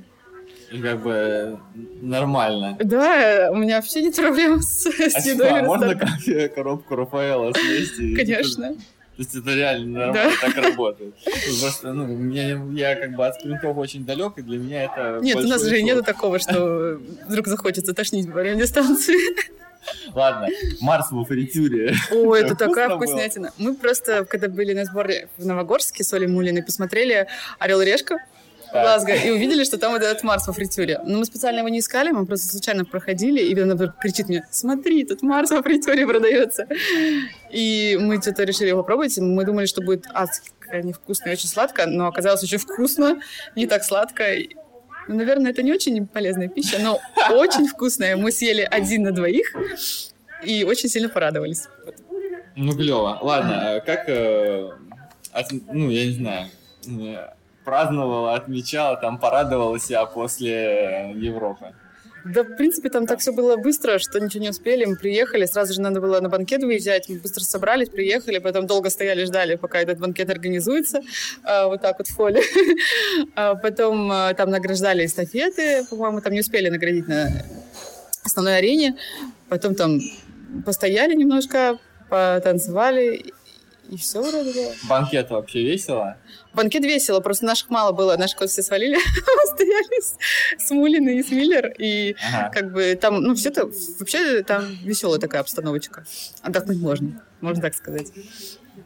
[0.70, 1.58] Как бы
[2.00, 2.76] нормально.
[2.80, 5.60] Да, у меня вообще нет проблем с, а с едой.
[5.60, 7.96] А можно как коробку Рафаэла съесть?
[8.16, 8.76] Конечно.
[9.16, 10.46] То есть это реально нормально да.
[10.46, 11.14] так работает.
[11.60, 15.36] Просто, ну, меня, я как бы от спринтов очень далек, и для меня это Нет,
[15.36, 19.16] у нас же нету такого, что вдруг захочется тошнить во время дистанции.
[20.14, 20.48] Ладно,
[20.82, 21.94] Марс во фритюре.
[22.10, 23.52] О, это такая вкуснятина.
[23.56, 27.26] Мы просто, когда были на сборе в Новогорске с Олей Мулиной, посмотрели
[27.58, 28.18] «Орел и решка»,
[28.82, 31.00] Глазго, и увидели, что там вот этот Марс во фритюре.
[31.04, 35.04] Но мы специально его не искали, мы просто случайно проходили, и она кричит мне, смотри,
[35.04, 36.66] тут Марс во фритюре продается.
[37.50, 41.86] И мы что-то решили его попробовать, мы думали, что будет адская невкусно и очень сладко,
[41.86, 43.20] но оказалось очень вкусно,
[43.54, 44.24] не так сладко.
[45.08, 48.16] Ну, наверное, это не очень полезная пища, но очень вкусная.
[48.16, 49.54] Мы съели один на двоих
[50.42, 51.68] и очень сильно порадовались.
[52.56, 53.18] Ну, клево.
[53.22, 54.08] Ладно, а как...
[54.08, 54.70] Э,
[55.72, 56.48] ну, я не знаю
[57.66, 61.74] праздновала, отмечала, там порадовала себя после Европы?
[62.24, 64.84] Да, в принципе, там так все было быстро, что ничего не успели.
[64.84, 67.08] Мы приехали, сразу же надо было на банкет выезжать.
[67.08, 71.02] Мы быстро собрались, приехали, потом долго стояли, ждали, пока этот банкет организуется.
[71.44, 72.42] А, вот так вот в фоле.
[73.36, 75.84] А потом а, там награждали эстафеты.
[75.88, 77.30] По-моему, там не успели наградить на
[78.24, 78.96] основной арене.
[79.48, 80.00] Потом там
[80.64, 83.32] постояли немножко, потанцевали
[83.88, 84.74] и все вроде бы.
[84.88, 86.16] Банкет вообще весело?
[86.54, 88.16] Банкет весело, просто наших мало было.
[88.16, 88.96] Наши кот все свалили.
[89.54, 90.16] Стояли с,
[90.58, 91.72] с Мулиной и с Миллер.
[91.78, 92.50] И ага.
[92.52, 93.68] как бы там, ну, все это...
[93.98, 96.04] Вообще там веселая такая обстановочка.
[96.42, 98.12] Отдохнуть можно, можно так сказать.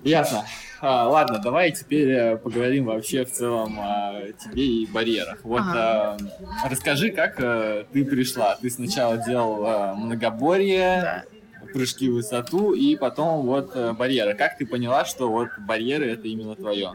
[0.05, 0.45] Ясно.
[0.81, 5.41] А, ладно, давай теперь э, поговорим вообще в целом о тебе и барьерах.
[5.43, 6.17] Вот ага.
[6.65, 8.57] а, расскажи, как а, ты пришла.
[8.57, 11.39] Ты сначала делал а, многоборье, да
[11.72, 14.35] прыжки в высоту и потом вот э, барьеры.
[14.35, 16.92] Как ты поняла, что вот барьеры это именно твое?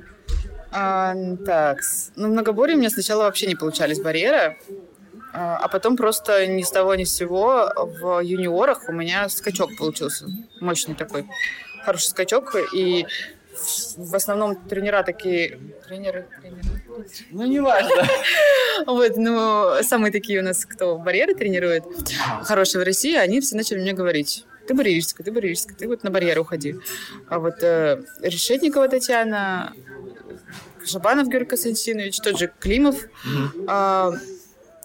[0.72, 1.80] А, так,
[2.16, 4.58] ну, многоборье у меня сначала вообще не получались барьеры,
[5.34, 9.78] а, а потом просто ни с того ни с сего в юниорах у меня скачок
[9.78, 10.28] получился.
[10.60, 11.26] Мощный такой,
[11.84, 12.56] хороший скачок.
[12.74, 13.06] И
[13.98, 15.60] в основном тренера такие...
[15.88, 16.82] Тренеры, тренеры.
[17.32, 18.04] Ну, не важно.
[18.86, 21.86] Вот, ну, самые такие у нас, кто барьеры тренирует,
[22.44, 26.12] хорошие в России, они все начали мне говорить ты барьеристка, ты барьеристка, ты вот на
[26.12, 26.76] барьер уходи.
[27.28, 29.74] А вот э, Решетникова Татьяна,
[30.86, 33.66] Шабанов Георгий Константинович, тот же Климов, mm-hmm.
[33.68, 34.14] а,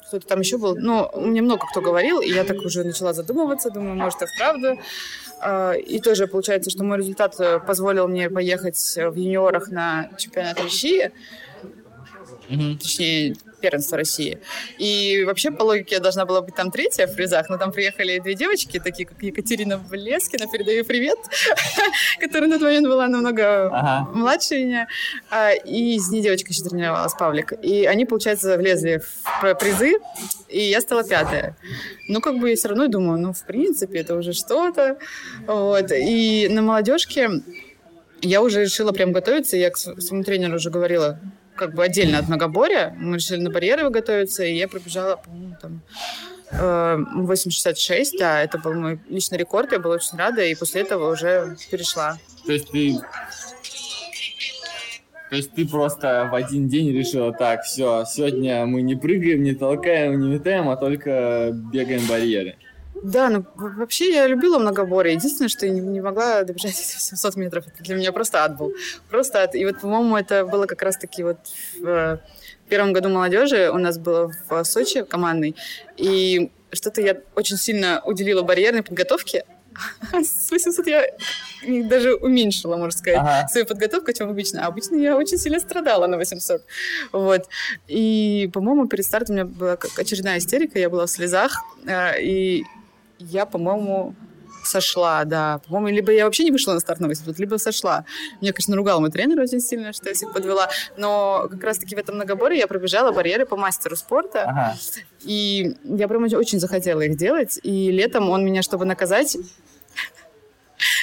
[0.08, 0.76] кто-то там еще был.
[0.76, 4.80] Ну, мне много кто говорил, и я так уже начала задумываться, думаю, может, это вправду.
[5.40, 10.60] А, и тоже получается, что мой результат э, позволил мне поехать в юниорах на чемпионат
[10.60, 11.12] России.
[12.48, 12.78] Mm-hmm.
[12.78, 14.40] Точнее, первенства России.
[14.78, 18.18] И вообще, по логике, я должна была быть там третья в призах, но там приехали
[18.18, 21.18] две девочки, такие как Екатерина Влескина, передаю привет,
[22.20, 24.88] которая на тот момент была намного младше меня.
[25.30, 27.52] А, и с ней девочка еще тренировалась, Павлик.
[27.62, 29.02] И они, получается, влезли
[29.40, 29.94] в призы,
[30.48, 31.56] и я стала пятая.
[32.08, 34.98] Ну, как бы я все равно думаю, ну, в принципе, это уже что-то.
[35.46, 35.92] Вот.
[35.92, 37.30] И на молодежке
[38.22, 39.56] я уже решила прям готовиться.
[39.56, 41.18] Я к своему тренеру уже говорила,
[41.60, 42.96] как бы отдельно от многоборья.
[42.98, 45.82] Мы решили на барьеры готовиться, и я пробежала, по-моему, там
[46.50, 51.12] 8,66, э, да, это был мой личный рекорд, я была очень рада, и после этого
[51.12, 52.18] уже перешла.
[52.46, 52.98] То есть ты
[55.28, 59.54] то есть ты просто в один день решила, так, все, сегодня мы не прыгаем, не
[59.54, 62.56] толкаем, не метаем, а только бегаем барьеры.
[63.02, 65.14] Да, ну вообще я любила многоборье.
[65.14, 67.66] Единственное, что я не, не могла добежать эти 700 метров.
[67.66, 68.72] Это для меня просто ад был.
[69.08, 69.54] Просто ад.
[69.54, 71.38] И вот, по-моему, это было как раз-таки вот
[71.78, 72.18] в э,
[72.68, 75.56] первом году молодежи у нас было в Сочи командный.
[75.96, 79.44] И что-то я очень сильно уделила барьерной подготовке,
[80.12, 81.04] с 800 я
[81.88, 83.48] даже уменьшила, можно сказать, ага.
[83.48, 84.64] свою подготовку, чем обычно.
[84.64, 86.62] А обычно я очень сильно страдала на 800.
[87.12, 87.48] Вот.
[87.86, 92.64] И, по-моему, перед стартом у меня была очередная истерика, я была в слезах, э, и
[93.20, 94.14] я, по-моему,
[94.64, 95.60] сошла, да.
[95.66, 98.04] По-моему, либо я вообще не вышла на старт на 800, либо сошла.
[98.40, 100.68] Меня, конечно, ругал мой тренер очень сильно, что я всех подвела.
[100.96, 104.42] Но как раз-таки в этом многоборе я пробежала барьеры по мастеру спорта.
[104.42, 104.76] Ага.
[105.22, 107.58] И я прям очень захотела их делать.
[107.62, 109.36] И летом он меня, чтобы наказать,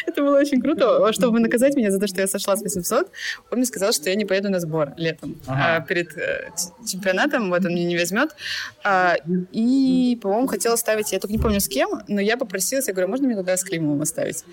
[0.17, 1.11] Это было очень круто.
[1.11, 3.11] Чтобы наказать меня за то, что я сошла с 800,
[3.51, 5.37] он мне сказал, что я не поеду на сбор летом.
[5.47, 5.75] Ага.
[5.75, 6.49] А, перед э,
[6.87, 8.35] чемпионатом, вот он меня не возьмет.
[8.83, 9.15] А,
[9.51, 13.09] и, по-моему, хотела ставить, я только не помню с кем, но я попросилась, я говорю,
[13.09, 14.45] можно мне туда с Климовым оставить?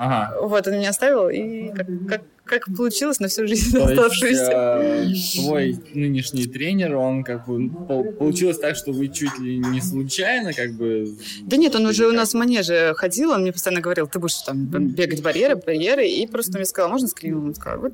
[0.00, 0.34] Ага.
[0.40, 5.04] Вот, он меня оставил, и как, как, как получилось на всю жизнь То оставшуюся.
[5.04, 7.68] Есть, э, твой нынешний тренер, он как бы
[8.14, 11.14] получилось так, что вы чуть ли не случайно как бы...
[11.42, 14.36] Да нет, он уже у нас в манеже ходил, он мне постоянно говорил, ты будешь
[14.36, 17.48] там бегать барьеры, барьеры, и просто мне сказал, можно с Климом?
[17.48, 17.92] Он сказал, вот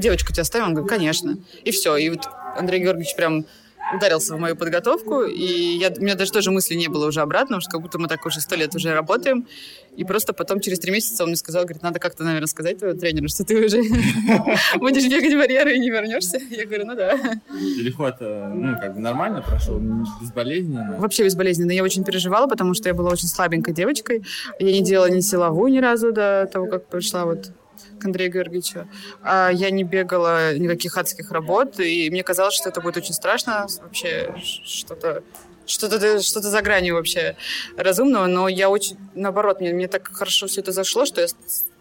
[0.00, 0.68] девочку тебя оставим?
[0.68, 1.36] Он говорит, конечно.
[1.62, 3.44] И все, и вот Андрей Георгиевич прям
[3.94, 7.56] ударился в мою подготовку, и я, у меня даже тоже мысли не было уже обратно,
[7.56, 9.46] потому что как будто мы так уже сто лет уже работаем.
[9.96, 12.98] И просто потом через три месяца он мне сказал, говорит, надо как-то, наверное, сказать твоему
[12.98, 13.78] тренеру, что ты уже
[14.78, 16.38] будешь бегать барьеры и не вернешься.
[16.50, 17.18] Я говорю, ну да.
[17.48, 19.80] Переход, э, ну, как бы нормально прошел,
[20.20, 20.96] безболезненно?
[20.98, 21.72] Вообще безболезненно.
[21.72, 24.22] Я очень переживала, потому что я была очень слабенькой девочкой.
[24.60, 27.50] Я не делала ни силовую ни разу до того, как пришла вот
[28.00, 28.88] к Андрею Георгиевичу.
[29.22, 33.66] А я не бегала никаких адских работ, и мне казалось, что это будет очень страшно,
[33.82, 35.22] вообще что-то
[35.66, 37.36] что-то что за гранью вообще
[37.76, 41.26] разумного, но я очень, наоборот, мне, мне так хорошо все это зашло, что я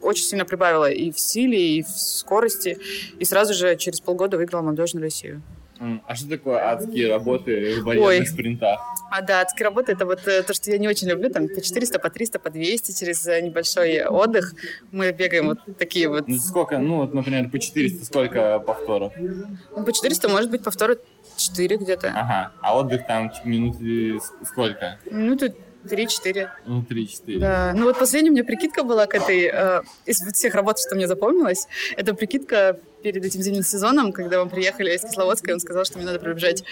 [0.01, 2.77] очень сильно прибавила и в силе, и в скорости,
[3.17, 5.41] и сразу же через полгода выиграла молодежную Россию.
[5.79, 8.79] А что такое адские работы в военных спринтах?
[9.11, 11.61] А, да, адские работы— это вот э, то, что я не очень люблю, там, по
[11.61, 14.53] 400, по 300, по 200 через э, небольшой отдых.
[14.91, 16.27] Мы бегаем вот такие вот...
[16.27, 19.13] Ну, сколько, ну, вот, например, по 400 сколько повторов?
[19.17, 20.99] Ну, по 400 может быть повторы
[21.37, 22.09] 4 где-то.
[22.09, 24.99] Ага, а отдых там минуты сколько?
[25.09, 25.55] Минуты
[25.87, 26.51] Три-четыре.
[26.65, 27.39] Ну, три-четыре.
[27.39, 27.73] Да.
[27.75, 29.49] Ну, вот последняя у меня прикидка была к этой...
[29.51, 32.79] Э, из всех работ, что мне запомнилось, это прикидка
[33.11, 36.19] перед этим зимним сезоном, когда мы приехали из Кисловодска, и он сказал, что мне надо
[36.19, 36.63] пробежать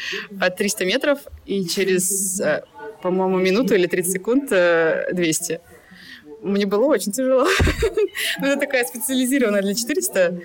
[0.58, 2.64] 300 э, метров, и через, э,
[3.02, 5.54] по-моему, минуту или 30 секунд 200.
[5.54, 5.60] Э,
[6.42, 7.48] мне было очень тяжело.
[8.40, 10.40] Ну, это такая специализированная для 400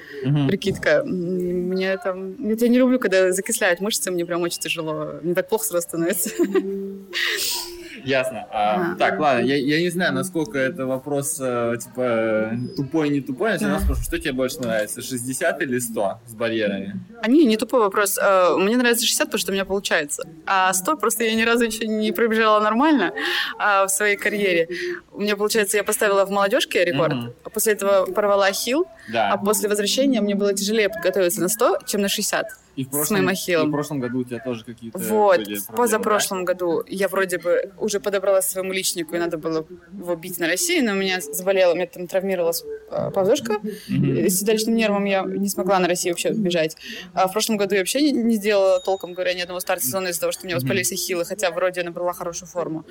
[0.48, 1.05] прикидка.
[1.05, 2.35] Мне там...
[2.48, 5.20] Я не люблю, когда закисляют мышцы, мне прям очень тяжело.
[5.22, 6.31] Мне так плохо сразу становится.
[8.05, 8.47] Ясно.
[8.51, 8.95] А, а.
[8.97, 13.57] Так, ладно, я, я не знаю, насколько это вопрос, э, типа, тупой, не тупой, но
[13.57, 17.01] все равно спрошу, что тебе больше нравится, 60 или 100 с барьерами?
[17.23, 18.19] А не, не тупой вопрос.
[18.21, 20.23] А, мне нравится 60, потому что у меня получается.
[20.47, 23.13] А 100 просто я ни разу еще не пробежала нормально
[23.59, 24.69] а, в своей карьере.
[25.13, 27.35] У меня, получается, я поставила в молодежке рекорд, mm-hmm.
[27.45, 29.31] а после этого порвала хил, да.
[29.33, 32.47] а после возвращения мне было тяжелее подготовиться на 100, чем на 60.
[32.76, 33.66] И в прошлом, с моим ахиллом.
[33.66, 36.52] И в прошлом году у тебя тоже какие-то Вот, были проблемы, позапрошлом да?
[36.52, 40.80] году я вроде бы уже подобрала своему личнику, и надо было его бить на России,
[40.80, 44.28] но у меня заболела, у меня там травмировалась э, поводушка, mm-hmm.
[44.28, 46.76] с седалищным нервом я не смогла на России вообще бежать.
[47.14, 50.09] А в прошлом году я вообще не, не сделала толком, говоря, ни одного старта сезона
[50.09, 52.85] из-за того, что у меня воспалились ахиллы, хотя вроде я набрала хорошую форму.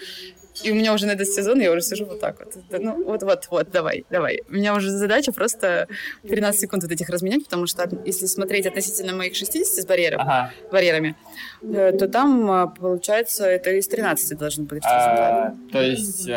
[0.64, 2.56] И у меня уже на этот сезон я уже сижу вот так вот.
[2.72, 4.42] Ну, вот-вот-вот, давай, давай.
[4.50, 5.88] У меня уже задача просто
[6.28, 10.52] 13 секунд вот этих разменять, потому что если смотреть относительно моих 60 с барьером, ага.
[10.72, 11.16] барьерами,
[11.62, 16.30] э, то там, э, получается, это из 13 должен быть а, То есть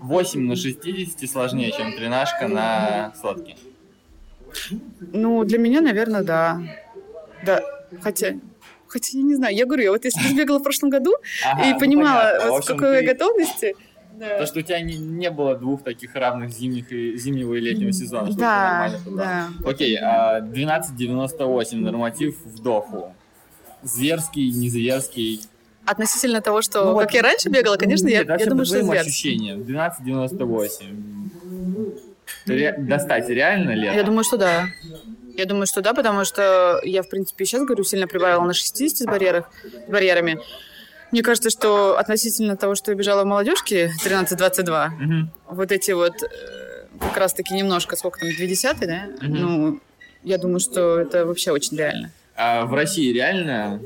[0.00, 3.56] 8 эм, на 60 сложнее, чем тренажка на сотке?
[5.00, 6.60] Ну, для меня, наверное, да.
[7.44, 7.62] Да,
[8.00, 8.34] хотя...
[8.86, 11.14] Хотя я не знаю, я говорю, я вот если бегала в прошлом году
[11.46, 13.06] ага, и ну, понимала, ну, вот, в какой ты...
[13.06, 13.74] готовности,
[14.22, 14.38] да.
[14.38, 17.92] То, что у тебя не, не было двух таких равных зимних и, зимнего и летнего
[17.92, 18.32] сезона.
[18.32, 19.48] Да, да.
[19.64, 23.14] Окей, а 12.98 норматив в Доху.
[23.82, 25.42] Зверский, не зверский.
[25.84, 28.80] Относительно того, что ну, как вот, я раньше бегала, конечно, нет, я, я думаю, что
[28.80, 29.10] зверский.
[29.10, 29.56] ощущения.
[29.56, 31.30] 12.98.
[32.46, 32.76] Ре...
[32.78, 33.86] Достать реально ли?
[33.86, 34.68] Я думаю, что да.
[35.36, 38.98] Я думаю, что да, потому что я, в принципе, сейчас, говорю, сильно прибавила на 60
[38.98, 39.50] с, барьерах,
[39.88, 40.38] с барьерами.
[41.12, 45.30] Мне кажется, что относительно того, что я бежала в молодежке 13-22, угу.
[45.50, 49.08] вот эти вот э, как раз-таки немножко, сколько там, 20 да?
[49.16, 49.26] Угу.
[49.26, 49.80] Ну,
[50.22, 52.12] я думаю, что это вообще очень реально.
[52.34, 53.80] А в России реально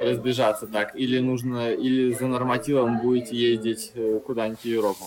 [0.00, 0.94] разбежаться так?
[0.94, 5.04] Или нужно, или за нормативом будете ездить э, куда-нибудь в Европу?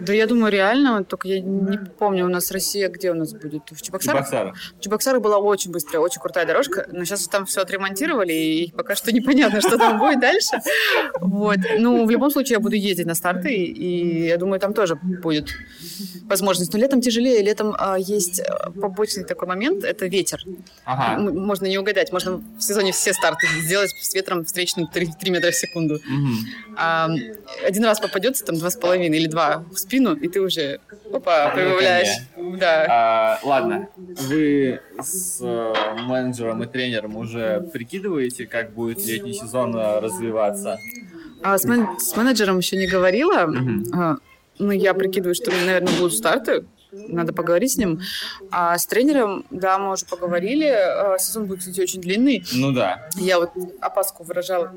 [0.00, 3.62] Да я думаю, реально, только я не помню, у нас Россия где у нас будет?
[3.70, 4.26] В Чебоксарах?
[4.26, 4.56] Чебоксарах.
[4.78, 8.94] В Чебоксарах была очень быстрая, очень крутая дорожка, но сейчас там все отремонтировали, и пока
[8.96, 10.60] что непонятно, что там будет дальше.
[11.20, 11.58] Вот.
[11.78, 15.50] Ну, в любом случае, я буду ездить на старты, и я думаю, там тоже будет
[16.24, 16.72] возможность.
[16.72, 20.42] Но летом тяжелее, летом а, есть а, побочный такой момент, это ветер.
[20.84, 21.20] Ага.
[21.20, 25.50] Можно не угадать, можно в сезоне все старты сделать с ветром встречным 3, 3 метра
[25.50, 25.94] в секунду.
[25.94, 26.63] Угу.
[26.76, 27.08] А,
[27.64, 30.80] один раз попадется, там, два с половиной или два спину, и ты уже,
[31.12, 32.16] опа, прибавляешь.
[32.58, 32.86] Да.
[32.88, 40.00] А, ладно, вы с э, менеджером и тренером уже прикидываете, как будет летний сезон э,
[40.00, 40.78] развиваться?
[41.42, 43.44] А, с, мен- с менеджером еще не говорила.
[43.44, 43.96] Угу.
[43.96, 44.16] А,
[44.58, 46.64] ну, я прикидываю, что, наверное, будут старты
[47.08, 48.00] надо поговорить с ним.
[48.50, 50.66] А с тренером, да, мы уже поговорили.
[50.66, 52.44] А, сезон будет, кстати, очень длинный.
[52.52, 53.08] Ну да.
[53.16, 54.72] Я вот опаску выражала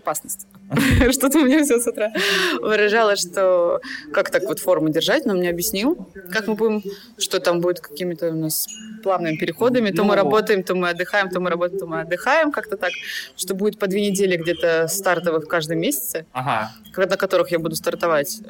[0.00, 0.46] опасность.
[1.12, 2.12] Что-то у меня все с утра
[2.60, 3.80] выражало, что
[4.12, 6.82] как так вот форму держать, но мне объяснил, как мы будем,
[7.18, 8.66] что там будет какими-то у нас
[9.02, 10.14] плавными переходами, то мы ну.
[10.16, 12.90] работаем, то мы отдыхаем, то мы работаем, то мы отдыхаем, как-то так,
[13.36, 18.40] что будет по две недели где-то стартовых в каждом месяце, на которых я буду стартовать.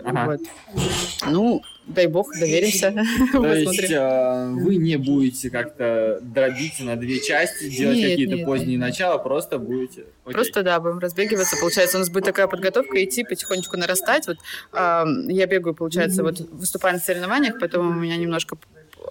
[1.26, 2.92] Ну, дай бог, доверимся.
[3.32, 9.18] То есть э, вы не будете как-то дробить на две части, делать какие-то поздние начала,
[9.18, 10.04] просто будете...
[10.24, 11.56] Просто, да, будем разбегиваться.
[11.60, 14.26] Получается, у нас будет такая подготовка, идти потихонечку нарастать.
[14.26, 14.38] Вот
[14.72, 18.56] я бегаю, получается, вот выступаю на соревнованиях, потом у меня немножко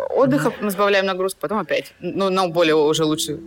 [0.09, 1.93] отдыха, мы сбавляем нагрузку, потом опять.
[1.99, 3.39] Ну, на более уже лучший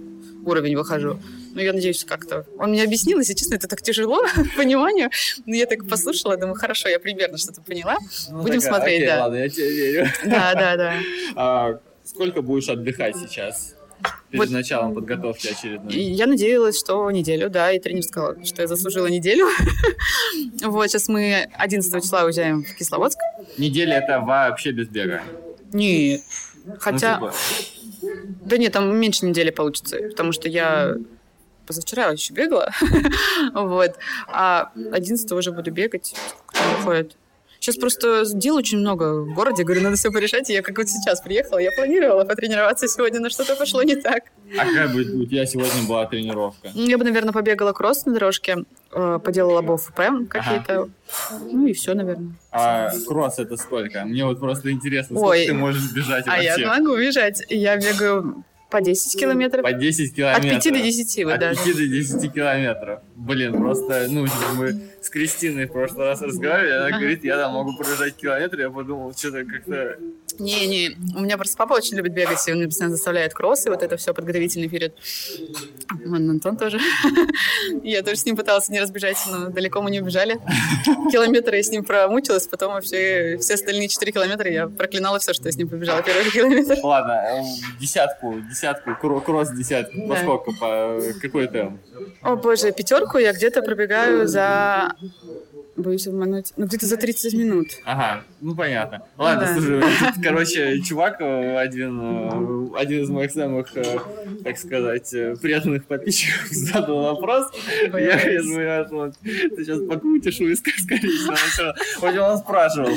[0.44, 1.18] уровень выхожу.
[1.54, 2.46] Ну, я надеюсь, как-то...
[2.58, 4.22] Он мне объяснил, если честно, это так тяжело
[4.56, 5.10] пониманию.
[5.46, 7.96] Но я так послушала, думаю, хорошо, я примерно что-то поняла.
[8.30, 9.22] Ну, Будем такая, смотреть, окей, да.
[9.22, 10.06] ладно, я тебе верю.
[10.24, 10.94] Да, да, да.
[11.36, 13.74] А, сколько будешь отдыхать сейчас?
[14.30, 15.94] Перед вот, началом подготовки очередной.
[15.94, 19.46] Я надеялась, что неделю, да, и тренер сказал, что я заслужила неделю.
[20.64, 23.18] вот, сейчас мы 11 числа уезжаем в Кисловодск.
[23.58, 25.22] Неделя это вообще без бега?
[25.72, 26.22] Нет.
[26.80, 27.18] Хотя...
[27.18, 27.36] Ну, типа...
[28.02, 30.96] Да нет, там меньше недели получится, потому что я
[31.66, 32.72] позавчера еще бегала,
[33.54, 36.14] вот, а 11 уже буду бегать,
[36.46, 37.16] кто выходит.
[37.62, 39.62] Сейчас просто дел очень много в городе.
[39.62, 40.50] Говорю, надо все порешать.
[40.50, 44.24] И я как вот сейчас приехала, я планировала потренироваться сегодня, но что-то пошло не так.
[44.58, 46.70] А как бы у тебя сегодня была тренировка?
[46.74, 50.74] Я бы, наверное, побегала кросс на дорожке, э, поделала бов ПМ какие-то.
[50.74, 50.90] Ага.
[51.52, 52.34] Ну и все, наверное.
[52.50, 54.04] А кросс это сколько?
[54.06, 55.46] Мне вот просто интересно, сколько Ой.
[55.46, 56.48] ты можешь бежать вообще?
[56.50, 57.44] А я могу бежать.
[57.48, 59.62] Я бегаю по 10 километров.
[59.62, 60.44] По 10 километров.
[60.44, 61.64] От 5 до 10 вот От даже.
[61.64, 63.00] 5 до 10 километров.
[63.16, 67.76] Блин, просто, ну, мы с Кристиной в прошлый раз разговаривали, она говорит, я там могу
[67.76, 69.98] пробежать километр, я подумал, что-то как-то...
[70.42, 73.82] Не-не, у меня просто папа очень любит бегать, и он меня постоянно заставляет кроссы, вот
[73.82, 74.92] это все подготовительный период.
[76.04, 76.80] Вон Антон тоже.
[77.84, 80.40] я тоже с ним пыталась не разбежать, но далеко мы не убежали.
[81.12, 85.46] Километры я с ним промучилась, потом вообще все остальные 4 километра я проклинала все, что
[85.46, 86.76] я с ним побежала первый километр.
[86.82, 87.42] Ладно, э,
[87.78, 91.80] десятку, десятку, кросс десятку, по сколько, по какой темп?
[92.22, 94.96] О боже, пятерку я где-то пробегаю за
[95.76, 96.52] боюсь обмануть.
[96.56, 97.68] Ну, где-то за 30 минут.
[97.84, 99.02] Ага, ну понятно.
[99.16, 99.54] Ладно, да.
[99.54, 103.98] слушай, тут, короче, чувак э, один, э, один из моих самых, э,
[104.44, 107.50] так сказать, приятных подписчиков задал вопрос.
[107.82, 111.72] Я, я думаю, вот, ты сейчас покрутишь виска, скорее всего.
[112.00, 112.90] Вот он спрашивал,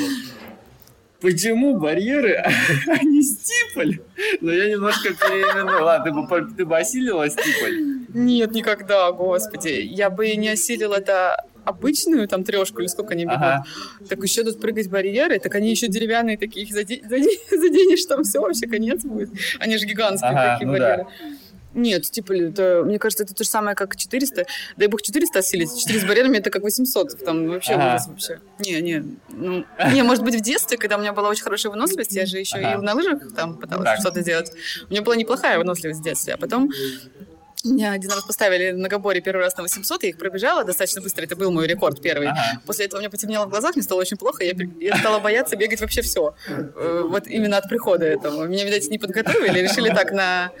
[1.20, 2.44] почему барьеры,
[3.02, 4.00] не стиполь?
[4.40, 5.84] Но я немножко переименую.
[5.84, 8.06] Ладно, ты бы, ты бы осилила стиполь?
[8.12, 9.80] Нет, никогда, господи.
[9.82, 13.64] Я бы не осилила это обычную там трешку или сколько они бегут, ага.
[14.08, 17.02] так еще тут прыгать барьеры, так они еще деревянные такие, их заде...
[17.50, 19.30] заденешь, там все, вообще конец будет.
[19.58, 21.04] Они же гигантские ага, такие ну барьеры.
[21.04, 21.36] Да.
[21.76, 24.46] Нет, типа, это, мне кажется, это то же самое, как 400.
[24.78, 25.78] Дай бог 400 осилить.
[25.78, 27.22] 4 с барьерами это как 800.
[27.22, 27.96] Там вообще ага.
[27.96, 28.40] ужас вообще.
[28.60, 29.04] Не, не.
[29.28, 32.38] Ну, не, может быть, в детстве, когда у меня была очень хорошая выносливость, я же
[32.38, 32.80] еще ага.
[32.80, 34.50] и на лыжах там пыталась что-то делать.
[34.88, 36.32] У меня была неплохая выносливость в детстве.
[36.34, 36.70] А потом
[37.66, 41.24] меня один раз поставили на габоре первый раз на 800, я их пробежала достаточно быстро,
[41.24, 42.28] это был мой рекорд первый.
[42.28, 42.60] Ага.
[42.66, 45.80] После этого мне потемнело в глазах, мне стало очень плохо, я, я стала бояться бегать
[45.80, 46.34] вообще все.
[46.48, 48.44] Э, вот именно от прихода этого.
[48.44, 50.52] Меня, видать, не подготовили, решили так на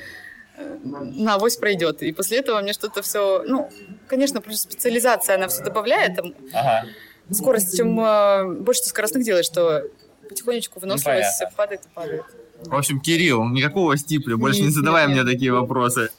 [0.82, 2.02] на авось пройдет.
[2.02, 3.42] И после этого мне что-то все...
[3.46, 3.70] Ну,
[4.08, 6.16] конечно, просто специализация, она все добавляет.
[6.16, 6.86] Там, ага.
[7.30, 9.82] Скорость, чем э, больше ты скоростных делаешь, что
[10.28, 12.24] потихонечку выносливость ну, падает и падает.
[12.64, 16.10] В общем, Кирилл, никакого стипля, больше не задавай мне такие вопросы.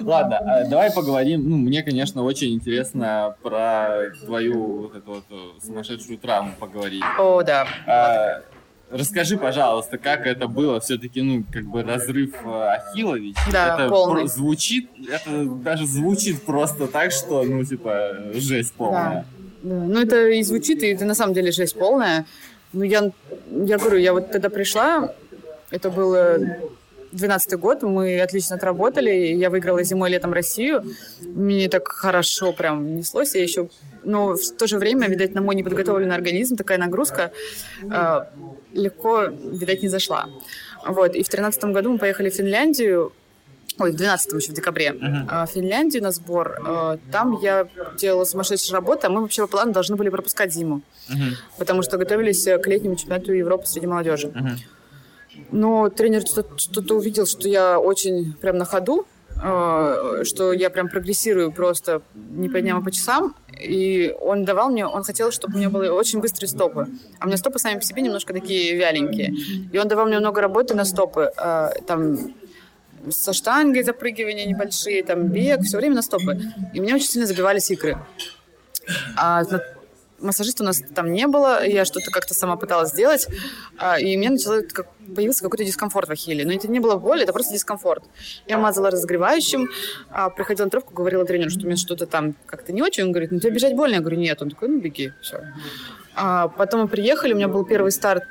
[0.00, 1.48] Ладно, а давай поговорим.
[1.48, 7.02] Ну, мне, конечно, очень интересно про твою вот эту вот э, сумасшедшую травму поговорить.
[7.18, 7.66] О, да.
[7.86, 8.42] А,
[8.90, 10.80] расскажи, пожалуйста, как это было?
[10.80, 13.36] Все-таки, ну, как бы разрыв э, Ахилла ведь.
[13.52, 14.26] Да, это полный.
[14.26, 19.26] звучит, это даже звучит просто так, что, ну, типа, жесть полная.
[19.62, 19.74] Да.
[19.74, 19.84] да.
[19.84, 22.24] Ну, это и звучит, и это на самом деле жесть полная.
[22.72, 23.10] Ну, я,
[23.50, 25.12] я говорю, я вот тогда пришла,
[25.70, 26.38] это было
[27.12, 30.84] 12 год, мы отлично отработали, я выиграла зимой и летом Россию,
[31.20, 33.68] мне так хорошо прям неслось, я еще,
[34.04, 37.32] но в то же время, видать, на мой неподготовленный организм такая нагрузка
[37.82, 38.20] э,
[38.72, 40.28] легко, видать, не зашла.
[40.86, 43.12] Вот, и в 13 году мы поехали в Финляндию,
[43.78, 45.46] ой, в 12 еще в декабре, uh-huh.
[45.46, 46.60] в Финляндию на сбор.
[46.66, 47.68] Э, там я
[47.98, 51.34] делала сумасшедшую работу, а мы вообще по плану должны были пропускать зиму, uh-huh.
[51.58, 54.28] потому что готовились к летнему чемпионату Европы среди молодежи.
[54.28, 54.56] Uh-huh.
[55.50, 59.06] Но тренер что-то увидел, что я очень прям на ходу,
[59.42, 63.34] э, что я прям прогрессирую просто не по дням, а по часам.
[63.60, 66.88] и он давал мне, он хотел, чтобы у меня были очень быстрые стопы.
[67.18, 69.34] А у меня стопы сами по себе немножко такие вяленькие.
[69.72, 71.30] И он давал мне много работы на стопы.
[71.36, 72.18] Э, там
[73.08, 76.40] со штангой запрыгивания небольшие, там бег, все время на стопы.
[76.74, 77.98] И мне очень сильно забивались икры.
[79.16, 79.44] А
[80.20, 83.26] массажиста у нас там не было, я что-то как-то сама пыталась сделать,
[83.78, 86.44] а, и мне начало, как, появился какой-то дискомфорт в ахилле.
[86.44, 88.04] Но это не было боли, это просто дискомфорт.
[88.46, 89.68] Я мазала разогревающим,
[90.10, 93.04] а, приходила на тренировку, говорила тренеру, что у меня что-то там как-то не очень.
[93.04, 93.94] Он говорит, ну тебе бежать больно?
[93.94, 94.40] Я говорю, нет.
[94.42, 95.42] Он такой, ну беги, все.
[96.14, 98.24] А потом мы приехали, у меня был первый старт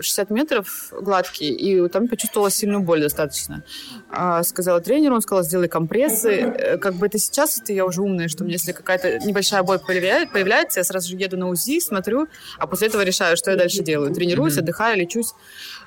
[0.00, 3.62] 60 метров гладкий, и там почувствовала сильную боль достаточно.
[4.10, 6.30] А, сказала тренеру, он сказал, сделай компрессы.
[6.30, 9.78] Э, как бы это сейчас, это я уже умная, что мне если какая-то небольшая боль
[9.78, 12.28] появляется, я сразу же еду на УЗИ, смотрю,
[12.58, 14.14] а после этого решаю, что я дальше делаю.
[14.14, 15.34] Тренируюсь, отдыхаю, лечусь.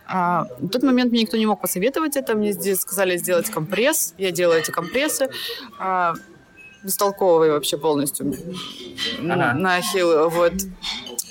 [0.07, 2.35] А, в тот момент мне никто не мог посоветовать это.
[2.35, 4.13] Мне здесь сказали сделать компресс.
[4.17, 5.29] Я делаю эти компрессы.
[5.79, 6.13] А,
[6.83, 8.33] бестолковые вообще полностью
[9.19, 9.53] ага.
[9.53, 10.29] на ахилл.
[10.29, 10.53] Вот.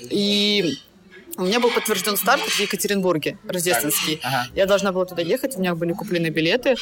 [0.01, 0.77] И
[1.37, 4.19] у меня был подтвержден старт в Екатеринбурге, рождественский.
[4.23, 4.47] Ага.
[4.55, 6.75] Я должна была туда ехать, у меня были куплены билеты.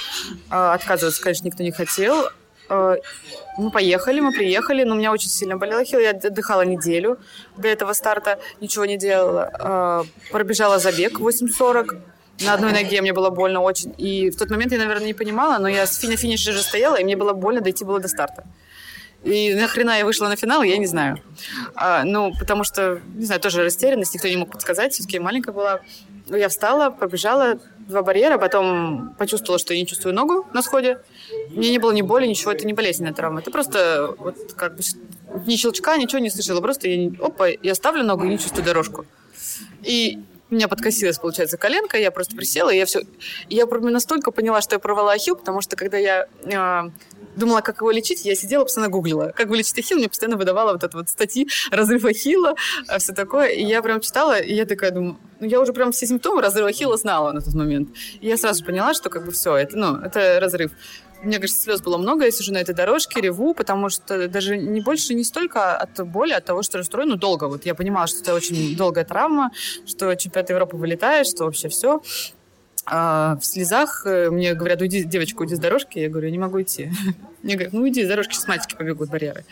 [0.49, 2.29] А, отказываться, конечно, никто не хотел.
[2.69, 2.95] А,
[3.57, 5.99] мы поехали, мы приехали, но у меня очень сильно болела хил.
[5.99, 7.17] Я отдыхала неделю
[7.57, 9.51] до этого старта, ничего не делала.
[9.59, 12.01] А, пробежала забег 8.40.
[12.41, 13.93] На одной ноге мне было больно очень.
[13.97, 17.03] И в тот момент я, наверное, не понимала, но я на финише же стояла, и
[17.03, 18.43] мне было больно дойти было до старта.
[19.23, 21.19] И нахрена я вышла на финал, я не знаю.
[21.75, 25.79] А, ну, потому что, не знаю, тоже растерянность, никто не мог подсказать, все-таки маленькая была.
[26.27, 30.99] Ну, я встала, побежала, два барьера, потом почувствовала, что я не чувствую ногу на сходе.
[31.49, 33.39] Мне не было ни боли, ничего, это не болезненная травма.
[33.39, 34.81] Это просто вот как бы
[35.45, 36.59] ни щелчка, ничего не слышала.
[36.61, 39.05] Просто я, опа, я ставлю ногу и не чувствую дорожку.
[39.83, 40.19] И
[40.53, 43.01] меня подкосилась, получается, коленка, я просто присела, и я все...
[43.49, 46.89] Я настолько поняла, что я порвала ахилл, потому что когда я э,
[47.35, 50.83] думала, как его лечить, я сидела, постоянно гуглила, как вылечить ахилл, мне постоянно выдавала вот
[50.83, 52.55] это вот статьи, разрыв ахилла,
[52.87, 55.91] а все такое, и я прям читала, и я такая думаю, ну, я уже прям
[55.91, 57.89] все симптомы разрыва ахилла знала на тот момент.
[58.21, 60.71] И я сразу поняла, что как бы все, это, ну, это разрыв.
[61.23, 64.81] Мне кажется, слез было много, я сижу на этой дорожке, реву, потому что даже не
[64.81, 67.45] больше, не столько от боли, от того, что расстроен, ну, долго.
[67.45, 69.51] Вот я понимала, что это очень долгая травма,
[69.85, 72.01] что чемпионат Европы вылетает, что вообще все.
[72.85, 75.99] А в слезах э, мне говорят, уйди, девочка, уйди с дорожки.
[75.99, 76.91] Я говорю, я не могу идти.
[77.41, 79.45] Мне говорят, ну уйди с дорожки, сейчас мальчики побегут барьеры.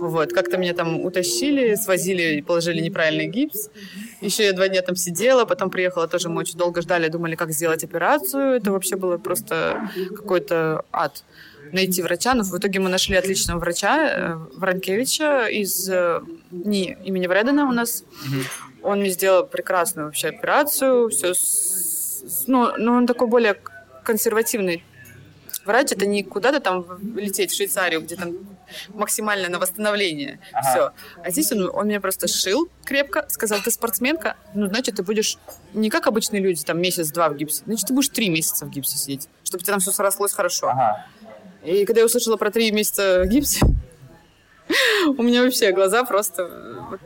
[0.00, 3.70] Вот, как-то меня там утащили, свозили, положили неправильный гипс.
[4.20, 7.52] Еще я два дня там сидела, потом приехала тоже, мы очень долго ждали, думали, как
[7.52, 8.54] сделать операцию.
[8.56, 11.24] Это вообще было просто какой-то ад
[11.72, 17.26] найти врача, но в итоге мы нашли отличного врача, э, Вранкевича из э, не, имени
[17.26, 18.04] Вредена у нас.
[18.82, 21.34] Он мне сделал прекрасную вообще операцию, все
[22.46, 23.56] ну, ну, он такой более
[24.04, 24.84] консервативный
[25.64, 25.92] врач.
[25.92, 28.34] Это не куда-то там лететь в Швейцарию, где там
[28.88, 30.40] максимально на восстановление.
[30.52, 30.70] Ага.
[30.70, 30.92] Все.
[31.22, 35.38] А здесь он, он меня просто шил крепко, сказал, ты спортсменка, ну, значит, ты будешь
[35.74, 38.96] не как обычные люди, там, месяц-два в гипсе, значит, ты будешь три месяца в гипсе
[38.96, 40.68] сидеть, чтобы тебе там все срослось хорошо.
[40.68, 41.06] Ага.
[41.64, 43.66] И когда я услышала про три месяца в гипсе,
[45.06, 46.98] у меня вообще глаза просто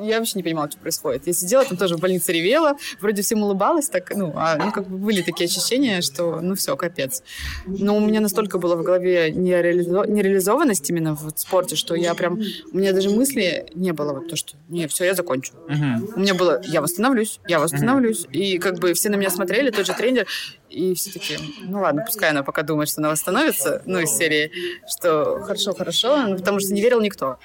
[0.00, 1.26] я вообще не понимала, что происходит.
[1.26, 4.88] Я сидела там тоже в больнице ревела, вроде всем улыбалась, так, ну, а, ну, как
[4.88, 7.22] бы были такие ощущения, что, ну, все, капец.
[7.66, 10.04] Но у меня настолько было в голове нереализо...
[10.06, 12.40] нереализованность именно в спорте, что я прям,
[12.72, 15.52] у меня даже мысли не было вот то, что, не, все, я закончу.
[15.68, 16.14] Uh-huh.
[16.16, 18.24] У меня было, я восстановлюсь, я восстановлюсь.
[18.24, 18.32] Uh-huh.
[18.32, 20.26] И как бы все на меня смотрели, тот же тренер,
[20.70, 24.50] и все таки ну ладно, пускай она пока думает, что она восстановится, ну, из серии,
[24.88, 27.38] что хорошо, хорошо, ну, потому что не верил никто.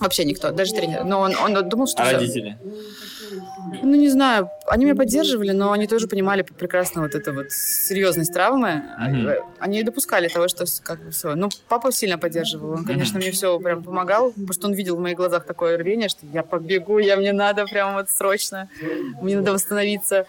[0.00, 1.04] Вообще никто, даже тренер.
[1.04, 2.02] Но он, он думал, что...
[2.02, 2.16] А все.
[2.16, 2.58] родители?
[3.82, 4.50] Ну, не знаю.
[4.66, 8.82] Они меня поддерживали, но они тоже понимали прекрасно вот эту вот серьезность травмы.
[9.00, 9.36] Mm-hmm.
[9.58, 11.34] Они допускали того, что как бы все.
[11.34, 12.72] Ну, папа сильно поддерживал.
[12.72, 13.22] Он, конечно, mm-hmm.
[13.22, 16.42] мне все прям помогал, потому что он видел в моих глазах такое рвение, что я
[16.42, 18.68] побегу, я мне надо прям вот срочно.
[19.20, 20.26] Мне надо восстановиться.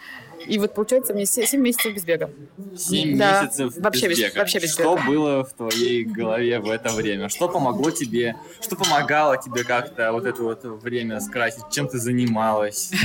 [0.47, 2.29] И вот получается мне 7 месяцев без бега.
[2.77, 3.43] 7 да.
[3.43, 4.39] месяцев вообще без, бега.
[4.39, 5.07] Вообще без что бега.
[5.07, 7.29] было в твоей голове в это время?
[7.29, 8.35] Что помогло тебе?
[8.61, 11.63] Что помогало тебе как-то вот это вот время скрасить?
[11.71, 12.91] Чем ты занималась?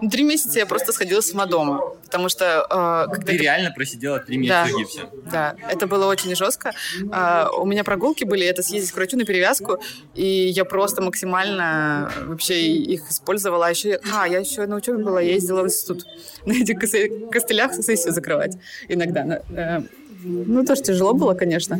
[0.00, 1.94] Ну, три месяца я просто сходила с ума дома.
[2.04, 2.66] Потому что...
[2.70, 3.42] Э, когда ты это...
[3.42, 5.00] реально просидела три месяца да, в гипсе?
[5.30, 6.72] Да, это было очень жестко.
[7.10, 9.78] Э, у меня прогулки были, это съездить к врачу на перевязку,
[10.14, 13.66] и я просто максимально вообще их использовала.
[13.66, 16.04] А еще, а, я еще на учебе была, я ездила в институт
[16.46, 18.56] на этих костылях сессию закрывать
[18.88, 19.42] иногда.
[19.50, 19.80] Э,
[20.24, 21.78] ну, тоже тяжело было, конечно.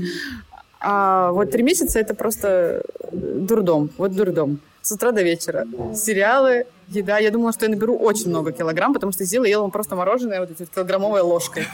[0.81, 2.83] А вот три месяца это просто
[3.13, 3.91] дурдом.
[3.99, 4.61] Вот дурдом.
[4.81, 5.67] С утра до вечера.
[5.95, 7.19] Сериалы, еда.
[7.19, 10.51] Я думала, что я наберу очень много килограмм, потому что сделала ела просто мороженое вот
[10.51, 11.67] этой килограммовой ложкой.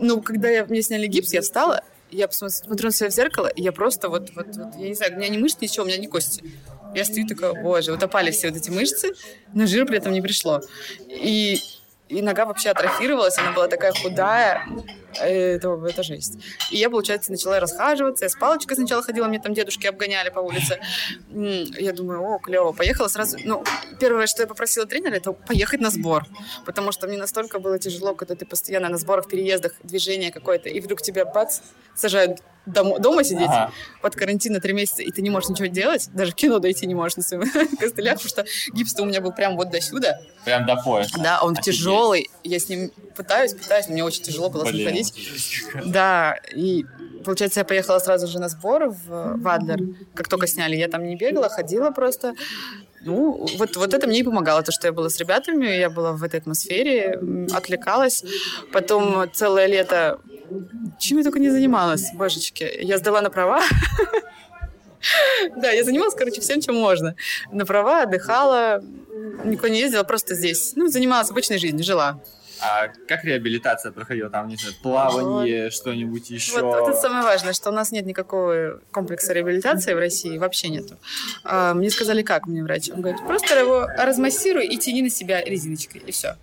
[0.00, 3.62] Ну, когда я, мне сняли гипс, я встала, Я посмотрю на себя в зеркало, и
[3.62, 5.98] я просто вот, вот, вот, я не знаю, у меня не мышцы, ничего, у меня
[5.98, 6.42] не кости.
[6.94, 9.12] Я стою такая, боже, утопали все вот эти мышцы,
[9.54, 10.60] но жир при этом не пришло.
[11.08, 11.60] И
[12.08, 14.66] и нога вообще атрофировалась, она была такая худая,
[15.14, 16.38] это, это жесть.
[16.70, 20.40] И я, получается, начала расхаживаться, я с палочкой сначала ходила, мне там дедушки обгоняли по
[20.40, 20.80] улице.
[21.30, 23.38] Я думаю, о, клево, поехала сразу.
[23.44, 23.64] Ну,
[24.00, 26.26] первое, что я попросила тренера, это поехать на сбор,
[26.64, 30.80] потому что мне настолько было тяжело, когда ты постоянно на сборах, переездах, движение какое-то, и
[30.80, 31.60] вдруг тебя, бац,
[31.94, 33.72] сажают дома, дома сидеть ага.
[34.02, 36.86] под карантин на три месяца, и ты не можешь ничего делать, даже в кино дойти
[36.86, 40.18] не можешь на своих костылях, потому что гипс у меня был прям вот до сюда.
[40.44, 41.18] Прям до пояса.
[41.18, 41.64] Да, он Офигеть.
[41.64, 44.88] тяжелый, я с ним пытаюсь, пытаюсь, но мне очень тяжело было Блин.
[44.88, 45.12] ходить.
[45.84, 46.86] Да, и
[47.24, 49.80] получается, я поехала сразу же на сбор в, в Адлер,
[50.14, 50.76] как только сняли.
[50.76, 52.34] Я там не бегала, ходила просто.
[53.02, 56.12] Ну, вот, вот это мне и помогало, то, что я была с ребятами, я была
[56.12, 57.20] в этой атмосфере,
[57.52, 58.24] отвлекалась.
[58.72, 60.18] Потом целое лето
[60.98, 62.68] чем я только не занималась, божечки.
[62.80, 63.62] Я сдала на права.
[65.56, 67.14] Да, я занималась, короче, всем, чем можно.
[67.52, 68.82] На права, отдыхала,
[69.44, 70.72] никуда не ездила, просто здесь.
[70.74, 72.20] Ну, занималась обычной жизнью, жила.
[72.60, 74.30] А как реабилитация проходила?
[74.30, 75.72] Там, не знаю, плавание, вот.
[75.72, 76.60] что-нибудь еще?
[76.60, 80.68] Вот, вот это самое важное, что у нас нет никакого комплекса реабилитации в России, вообще
[80.68, 80.96] нету.
[81.44, 82.90] А, мне сказали, как мне врач?
[82.90, 86.36] Он говорит, просто его размассируй и тяни на себя резиночкой, и все.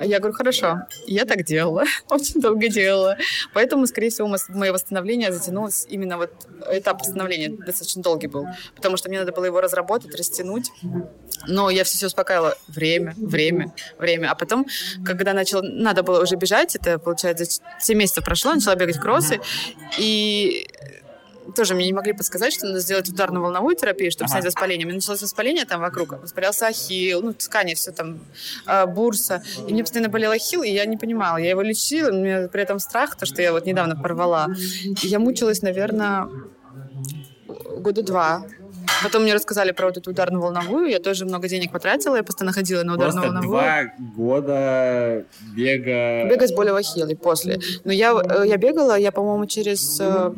[0.00, 0.80] Я говорю, хорошо.
[1.06, 3.16] Я так делала, очень долго делала.
[3.52, 6.32] Поэтому, скорее всего, мое восстановление затянулось именно вот
[6.70, 10.70] этап восстановления достаточно долгий был, потому что мне надо было его разработать, растянуть.
[11.46, 12.56] Но я все, все успокаивала.
[12.68, 14.30] Время, время, время.
[14.30, 14.66] А потом,
[15.04, 17.44] когда начал, надо было уже бежать, это, получается,
[17.80, 19.40] 7 месяцев прошло, начала бегать кроссы,
[19.98, 20.66] и
[21.54, 24.32] тоже мне не могли подсказать, что надо сделать ударную волновую терапию, чтобы ага.
[24.32, 24.86] снять воспаление.
[24.86, 28.20] У меня началось воспаление там вокруг, воспалялся ахилл, ну, ткани, все там,
[28.66, 29.42] э, бурса.
[29.68, 31.36] И мне постоянно болел ахилл, и я не понимала.
[31.36, 34.48] Я его лечила, у меня при этом страх, то, что я вот недавно порвала.
[35.02, 36.28] И я мучилась, наверное,
[37.78, 38.44] года два.
[39.02, 42.52] Потом мне рассказали про вот эту ударную волновую, я тоже много денег потратила, я постоянно
[42.52, 43.50] ходила на ударную Просто волновую.
[43.50, 43.82] два
[44.16, 45.24] года
[45.54, 46.28] бега...
[46.28, 47.60] Бегать с болью в ахилле после.
[47.84, 50.32] Но я, э, я бегала, я, по-моему, через э,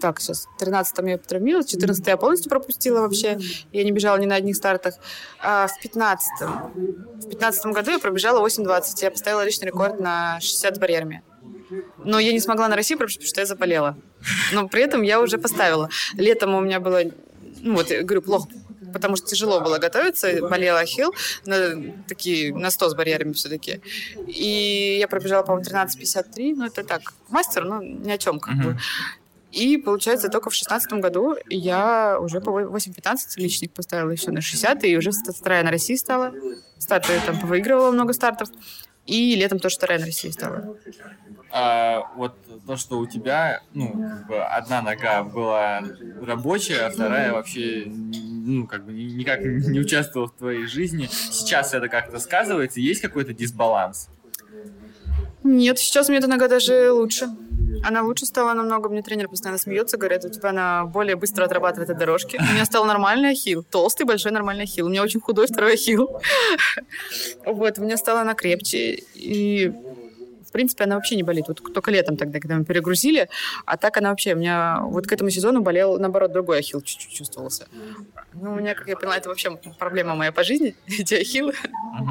[0.00, 3.38] так, сейчас, 13-м я травмировалась, 14 я полностью пропустила вообще,
[3.72, 4.94] я не бежала ни на одних стартах.
[5.40, 10.76] А в 15-м, в 15 году я пробежала 8.20, я поставила личный рекорд на 60
[10.76, 11.22] с барьерами.
[11.98, 13.98] Но я не смогла на Россию пробежать, потому что я заболела.
[14.52, 15.90] Но при этом я уже поставила.
[16.14, 17.02] Летом у меня было,
[17.60, 18.48] ну вот, я говорю, плохо
[18.92, 21.14] потому что тяжело было готовиться, болел ахилл,
[21.46, 21.76] на,
[22.06, 23.80] такие, на 100 с барьерами все-таки.
[24.26, 28.64] И я пробежала, по-моему, 13.53, ну это так, мастер, ну ни о чем как uh-huh.
[28.64, 28.78] бы.
[29.52, 34.84] И, получается, только в шестнадцатом году я уже по 8.15 личник поставила еще на 60,
[34.84, 36.32] и уже вторая на России стала.
[36.78, 38.50] Старты там выигрывала много стартов.
[39.06, 40.76] И летом тоже вторая на России стала.
[41.50, 42.36] А, вот
[42.66, 45.82] то, что у тебя, ну, как бы одна нога была
[46.20, 51.08] рабочая, а вторая вообще, ну, как бы никак не участвовала в твоей жизни.
[51.10, 52.80] Сейчас это как-то сказывается?
[52.80, 54.10] Есть какой-то дисбаланс?
[55.42, 57.28] Нет, сейчас мне эта нога даже лучше.
[57.82, 58.88] Она лучше стала намного.
[58.88, 62.36] Мне тренер постоянно смеется, говорит, у тебя она более быстро отрабатывает от дорожки.
[62.38, 63.62] У меня стал нормальный ахилл.
[63.62, 64.86] Толстый, большой, нормальный ахилл.
[64.86, 66.20] У меня очень худой второй ахилл.
[67.44, 69.02] Вот, у меня стала она крепче.
[69.14, 69.72] И
[70.48, 71.44] в принципе, она вообще не болит.
[71.48, 73.28] Вот только летом тогда, когда мы перегрузили,
[73.66, 77.12] а так она вообще, у меня вот к этому сезону болел, наоборот, другой ахилл чуть-чуть
[77.12, 77.68] чувствовался.
[78.32, 81.52] Ну, у меня, как я поняла, это вообще проблема моя по жизни, эти ахиллы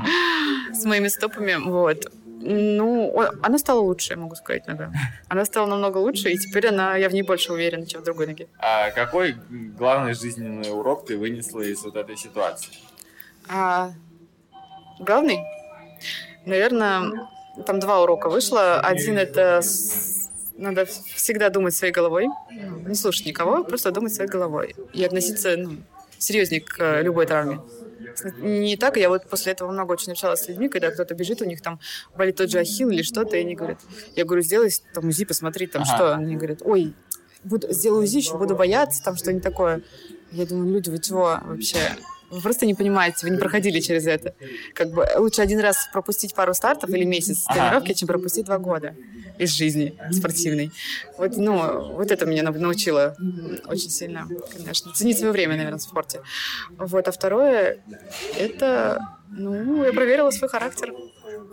[0.74, 2.11] с моими стопами, вот.
[2.39, 4.91] Ну, она стала лучше, я могу сказать, нога.
[5.27, 8.27] Она стала намного лучше, и теперь она, я в ней больше уверена, чем в другой
[8.27, 8.47] ноге.
[8.59, 9.35] А какой
[9.77, 12.73] главный жизненный урок ты вынесла из вот этой ситуации?
[13.49, 13.91] А,
[14.99, 15.39] главный?
[16.45, 17.27] Наверное,
[17.65, 18.79] там два урока вышло.
[18.79, 19.61] Один— это
[20.57, 22.27] надо всегда думать своей головой,
[22.85, 25.77] не слушать никого, просто думать своей головой и относиться ну,
[26.17, 27.59] серьезнее к любой травме
[28.39, 28.97] не так.
[28.97, 31.80] Я вот после этого много очень общалась с людьми, когда кто-то бежит, у них там
[32.15, 33.80] болит тот же ахилл или что-то, и они говорят,
[34.15, 35.95] я говорю, сделай там УЗИ, посмотри, там ага.
[35.95, 36.15] что.
[36.15, 36.93] Они говорят, ой,
[37.43, 39.82] буду, сделаю УЗИ, еще буду бояться, там что-нибудь такое.
[40.32, 41.80] Я думаю, люди, вы чего вообще?
[42.30, 44.36] Вы просто не понимаете, вы не проходили через это.
[44.74, 47.70] Как бы лучше один раз пропустить пару стартов или месяц ага.
[47.70, 48.95] тренировки, чем пропустить два года
[49.38, 50.71] из жизни спортивной.
[51.17, 53.15] Вот, ну, вот это меня научило
[53.65, 54.93] очень сильно, конечно.
[54.93, 56.21] Ценить свое время, наверное, в спорте.
[56.77, 57.83] Вот, а второе,
[58.38, 60.93] это, ну, я проверила свой характер.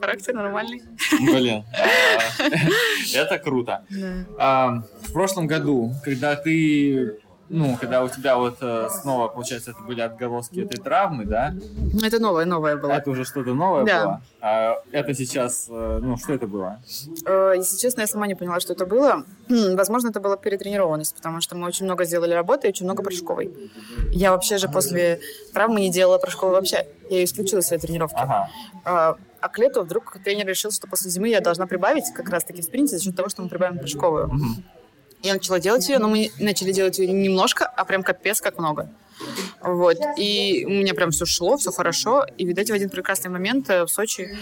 [0.01, 0.82] Характер нормальный.
[1.20, 3.85] Блин, а, это круто.
[4.39, 7.18] А, в прошлом году, когда ты
[7.49, 11.55] ну, когда у тебя вот э, снова, получается, это были отголоски этой травмы, да?
[12.03, 12.92] Это новое, новое было.
[12.92, 14.05] Это уже что-то новое Да.
[14.05, 14.22] было?
[14.40, 16.80] А это сейчас, э, ну, что это было?
[17.26, 19.24] Э, Если честно, я сама не поняла, что это было.
[19.49, 23.03] Хм, Возможно, это была перетренированность, потому что мы очень много сделали работы и очень много
[23.03, 23.55] прыжковой.
[24.11, 25.20] Я вообще же после
[25.53, 26.86] травмы не делала прыжковой вообще.
[27.11, 28.16] Я ее исключила из своей тренировки.
[28.18, 28.49] Ага.
[28.84, 32.62] А, а к лету вдруг тренер решил, что после зимы я должна прибавить как раз-таки
[32.62, 34.28] в спринте за счет того, что мы прибавим прыжковую.
[34.28, 34.64] Мгм.
[35.25, 38.91] Я начала делать ее, но мы начали делать ее немножко, а прям капец как много.
[39.62, 39.97] Вот.
[40.18, 42.27] И у меня прям все шло, все хорошо.
[42.37, 44.37] И, видать, в один прекрасный момент э, в Сочи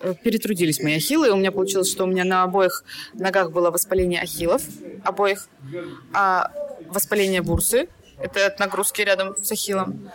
[0.00, 1.30] э, перетрудились мои ахиллы.
[1.30, 4.62] У меня получилось, что у меня на обоих ногах было воспаление ахиллов,
[5.04, 5.48] обоих,
[6.14, 6.50] а
[6.88, 7.88] воспаление бурсы,
[8.18, 10.10] это от нагрузки рядом с ахиллом,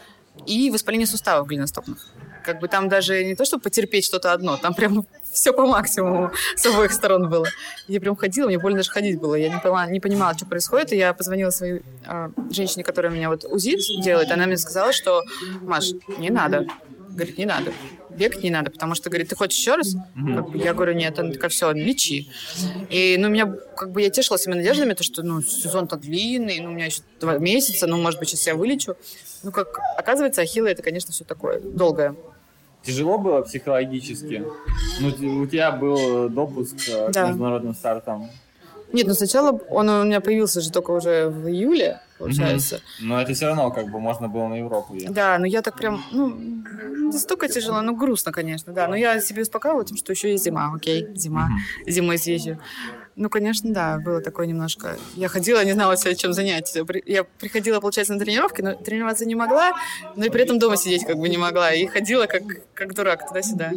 [0.47, 2.07] и воспаление суставов голеностопных.
[2.47, 6.31] Как бы там даже не то, чтобы потерпеть что-то одно, там прям все по максимуму
[6.55, 7.45] с обоих сторон было.
[7.89, 9.35] Я прям ходила, мне больно даже ходить было.
[9.35, 10.93] Я не понимала, не понимала что происходит.
[10.93, 14.31] И я позвонила своей э, женщине, которая меня вот УЗИ делает.
[14.31, 15.23] Она мне сказала, что,
[15.61, 16.65] Маш, не надо.
[17.09, 17.73] Говорит, не надо.
[18.11, 19.93] Бег не надо, потому что, говорит, ты хочешь еще раз?
[20.15, 22.29] Бы Я говорю, нет, она такая, все, лечи.
[22.89, 23.45] И, ну, меня,
[23.75, 27.01] как бы, я тешила себя надеждами, то, что, ну, сезон-то длинный, ну, у меня еще
[27.19, 28.95] два месяца, ну, может быть, сейчас я вылечу.
[29.43, 32.15] Ну, как оказывается, ахиллы это, конечно, все такое долгое.
[32.87, 34.43] Тяжело было психологически?
[35.01, 37.27] Ну, у тебя был допуск э, к Да.
[37.27, 38.29] международным стартам.
[38.93, 42.79] Нет, ну сначала он у меня появился же только уже в июле, получается.
[43.01, 45.11] Но это все равно, как бы, можно было на Европу ехать.
[45.13, 48.87] Да, но я так прям, ну, не столько тяжело, ну, грустно, конечно, да.
[48.87, 51.49] Но я себе успокаивала тем, что еще и зима, окей, зима,
[51.85, 52.57] зимой съезжу.
[53.19, 54.95] Ну, конечно, да, было такое немножко.
[55.15, 56.77] Я ходила, не знала себя, чем занять.
[57.07, 59.71] Я приходила, получается, на тренировки, но тренироваться не могла,
[60.15, 61.73] но и при этом дома сидеть как бы не могла.
[61.73, 62.43] И ходила как,
[62.75, 63.71] как дурак туда-сюда.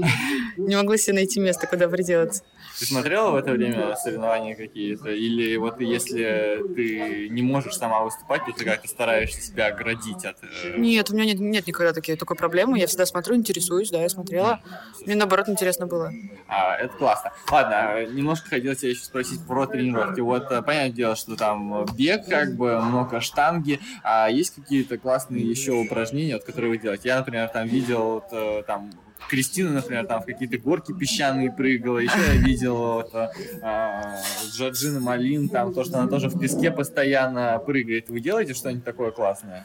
[0.58, 2.42] Не могла себе найти место, куда приделаться.
[2.80, 5.10] Ты смотрела в это время соревнования какие-то?
[5.10, 10.38] Или вот если ты не можешь сама выступать, то ты как-то стараешься себя оградить от...
[10.42, 12.78] э, Нет, у меня нет, нет никогда такие, такой проблемы.
[12.78, 14.60] Я всегда смотрю, интересуюсь, да, я смотрела.
[15.04, 16.10] Мне, наоборот, интересно было.
[16.48, 17.32] А, это классно.
[17.50, 20.20] Ладно, немножко хотел тебя еще спросить про тренировки.
[20.20, 23.78] Вот, э, понятное дело, что там бег, как бы, много штанги.
[24.02, 27.08] А есть какие-то классные еще упражнения, вот, которые вы делаете?
[27.10, 28.90] Я, например, там видел, вот, э, там,
[29.30, 31.98] Кристина, например, там в какие-то горки песчаные прыгала.
[31.98, 33.28] Еще я видел вот, э,
[33.62, 34.18] а,
[34.50, 38.08] Джорджина Малин, там то, что она тоже в песке постоянно прыгает.
[38.08, 39.64] Вы делаете что-нибудь такое классное?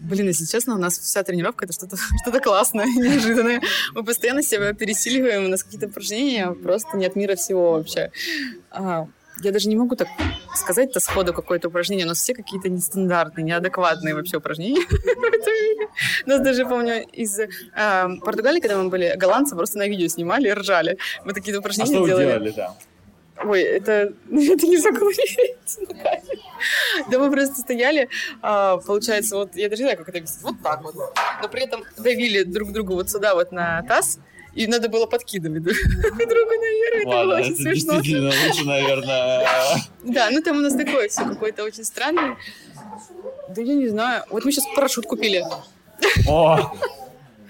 [0.00, 3.60] Блин, если честно, у нас вся тренировка это что-то что классное, неожиданное.
[3.94, 8.12] Мы постоянно себя пересиливаем, у нас какие-то упражнения просто не от мира всего вообще.
[8.70, 9.08] А,
[9.42, 10.08] я даже не могу так
[10.54, 12.06] сказать-то сходу какое-то упражнение.
[12.06, 14.86] Нас все какие-то нестандартные, неадекватные вообще упражнения.
[16.30, 17.40] Нас даже, помню, из
[17.74, 20.96] а, Португалии, когда мы были, голландцы просто на видео снимали и ржали.
[21.24, 22.24] Мы такие А упражнения что вы делали.
[22.26, 22.76] делали там?
[23.44, 25.78] Ой, это, это не заговорить.
[27.10, 28.08] Да мы просто стояли,
[28.42, 30.94] а, получается, вот, я даже не знаю, как это объяснить, вот так вот.
[30.94, 34.20] Но при этом давили друг другу вот сюда вот на таз,
[34.54, 36.96] и надо было подкидывать друг другу наверх.
[36.96, 37.92] Это было Ладно, очень это смешно.
[37.94, 39.46] действительно лучше, наверное.
[40.04, 42.36] Да, ну там у нас такое все какое-то очень странное.
[43.48, 44.24] Да я не знаю.
[44.30, 45.44] Вот мы сейчас парашют купили.
[46.28, 46.72] О,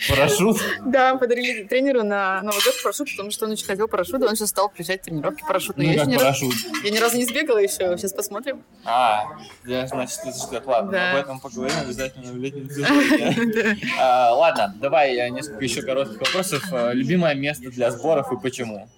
[0.09, 0.57] парашют.
[0.87, 4.35] Да, подарили тренеру на Новый год парашют, потому что он очень хотел парашют, и он
[4.37, 5.89] сейчас стал включать тренировки парашютные.
[5.89, 6.55] Ну, я, как ни парашют.
[6.85, 8.63] я ни разу не сбегала еще, сейчас посмотрим.
[8.85, 9.25] А,
[9.67, 11.13] я, значит, это что Ладно, Да.
[11.13, 13.79] об этом поговорим обязательно в летнем сезоне.
[14.01, 16.63] А, Ладно, давай несколько еще коротких вопросов.
[16.73, 18.89] А, Любимое место для сборов и почему?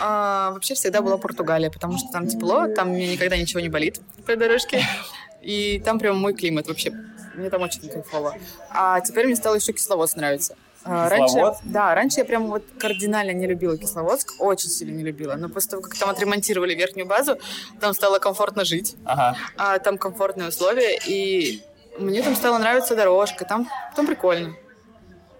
[0.00, 4.00] А, вообще всегда была Португалия, потому что там тепло, там мне никогда ничего не болит
[4.26, 4.82] по дорожке.
[5.42, 6.92] И там прям мой климат вообще.
[7.38, 8.34] Мне там очень кайфово.
[8.70, 10.56] А теперь мне стало еще Кисловодск нравиться.
[10.84, 11.60] А, Кисловодск?
[11.62, 15.34] Раньше, да, раньше я прям вот кардинально не любила Кисловодск, очень сильно не любила.
[15.34, 17.38] Но после того, как там отремонтировали верхнюю базу,
[17.80, 19.36] там стало комфортно жить, Ага.
[19.56, 21.62] а там комфортные условия, и
[21.98, 24.54] мне там стало нравиться дорожка, там, там прикольно.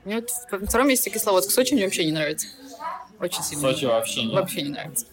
[0.05, 2.47] Мне вот в втором месте Кисловодск, Сочи мне вообще не нравится.
[3.21, 3.63] Очень сильно.
[3.73, 4.35] Сочи вообще нет.
[4.35, 5.07] Вообще не нравится.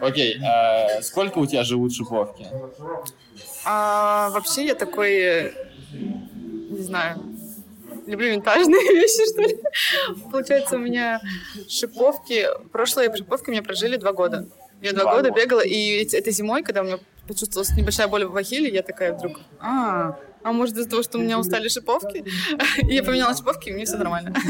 [0.00, 2.46] Окей, а сколько у тебя живут шиповки?
[3.64, 5.54] А, вообще я такой,
[5.92, 7.22] не знаю,
[8.06, 9.58] люблю винтажные вещи, что ли.
[10.30, 11.20] Получается, у меня
[11.68, 14.46] шиповки, прошлые шиповки у меня прожили два года.
[14.82, 18.36] Я два, Два года бегала, и этой зимой, когда у меня почувствовалась небольшая боль в
[18.36, 22.24] ахилле, я такая вдруг, а, а может из-за того, что у меня устали шиповки?
[22.88, 24.34] И я поменяла шиповки, и мне все нормально.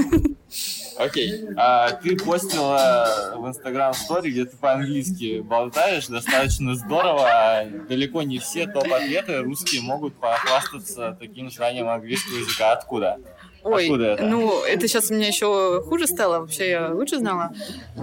[0.99, 1.49] Окей.
[1.57, 7.65] А ты постила в Инстаграм стори, где ты по-английски болтаешь, достаточно здорово.
[7.89, 12.73] Далеко не все топ-атлеты русские могут похвастаться таким знанием английского языка.
[12.73, 13.19] Откуда?
[13.67, 14.25] Ой, Откуда это?
[14.25, 17.53] ну, это сейчас у меня еще хуже стало, вообще я лучше знала.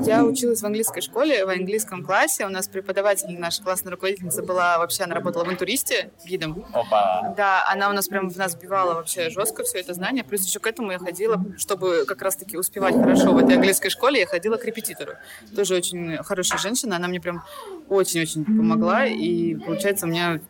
[0.02, 2.46] Я училась в английской школе, в английском классе.
[2.46, 6.66] У нас преподаватель, наша классная руководительница была, вообще она работала в интуристе, гидом.
[6.74, 7.34] Опа.
[7.38, 10.26] Да, она у нас прям в нас вбивала вообще жестко все это знание.
[10.26, 14.20] Плюс еще к этому я ходила, чтобы как раз-таки успевать хорошо в этой английской школе,
[14.20, 15.14] я ходила к репетитору.
[15.56, 17.44] Тоже очень хорошая женщина, она мне прям
[17.88, 19.06] очень-очень помогла.
[19.06, 20.42] И получается, у меня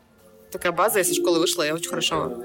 [0.51, 2.37] такая база, если школы вышла, я очень хорошо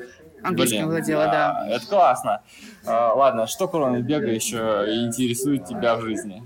[0.43, 1.66] Английским Блин, владела, да.
[1.68, 2.43] Это классно.
[2.86, 6.43] А, ладно, что кроме бега еще интересует тебя в жизни?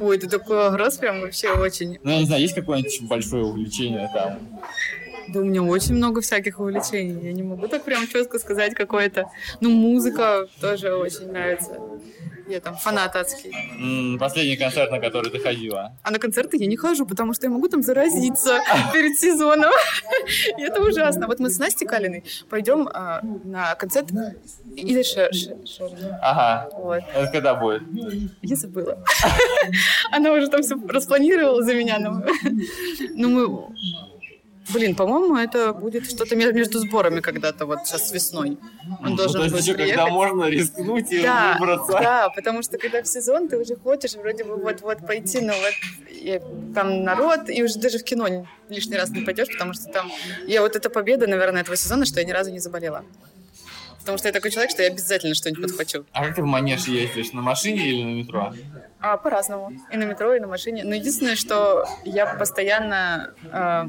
[0.00, 1.98] Ой, ты такой вопрос прям вообще очень...
[2.02, 4.38] Ну, я не знаю, есть какое-нибудь большое увлечение там?
[5.28, 7.26] Да у меня очень много всяких увлечений.
[7.26, 9.30] Я не могу так прям четко сказать какое-то.
[9.60, 11.78] Ну, музыка тоже очень нравится.
[12.46, 14.18] Я там фанат адский.
[14.18, 15.96] Последний концерт, на который ты ходила?
[16.02, 18.60] А на концерты я не хожу, потому что я могу там заразиться
[18.92, 19.72] перед сезоном.
[20.58, 21.26] И это ужасно.
[21.26, 24.10] Вот мы с Настей Калиной пойдем а, на концерт
[24.76, 25.30] или Шер.
[26.20, 26.68] Ага.
[26.76, 27.02] Вот.
[27.14, 27.82] Это когда будет?
[28.42, 29.02] Я забыла.
[30.10, 31.98] Она уже там все распланировала за меня.
[33.14, 33.74] Ну, мы
[34.72, 38.58] Блин, по-моему, это будет что-то между сборами когда-то, вот сейчас весной.
[39.00, 39.96] Он ну, должен будет еще приехать.
[39.96, 41.92] когда можно рискнуть и да, выбраться.
[41.92, 45.74] Да, потому что когда в сезон, ты уже хочешь вроде бы вот-вот пойти, но вот
[46.10, 46.40] и,
[46.74, 50.10] там народ, и уже даже в кино лишний раз не пойдешь, потому что там...
[50.46, 53.04] Я вот эта победа, наверное, этого сезона, что я ни разу не заболела.
[54.00, 56.04] Потому что я такой человек, что я обязательно что-нибудь подхвачу.
[56.12, 57.32] А как ты в манеж ездишь?
[57.32, 58.52] На машине или на метро?
[59.00, 59.72] А, по-разному.
[59.90, 60.84] И на метро, и на машине.
[60.84, 63.32] Но единственное, что я постоянно...
[63.50, 63.86] Э,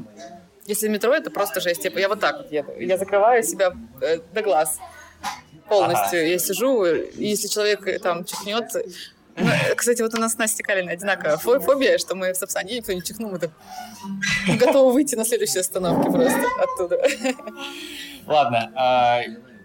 [0.66, 1.82] если метро, это просто жесть.
[1.82, 2.72] Типа, я вот так вот еду.
[2.78, 4.78] Я закрываю себя э, до глаз
[5.68, 6.20] полностью.
[6.20, 6.28] Ага.
[6.28, 8.64] Я сижу, и если человек э, там чихнет...
[9.38, 12.92] Ну, кстати, вот у нас с Настей Калиной одинаковая фобия, что мы в Сапсане, никто
[12.92, 13.50] не чихнул, мы так
[14.58, 17.02] готовы выйти на следующей остановке просто оттуда.
[18.26, 19.20] Ладно, а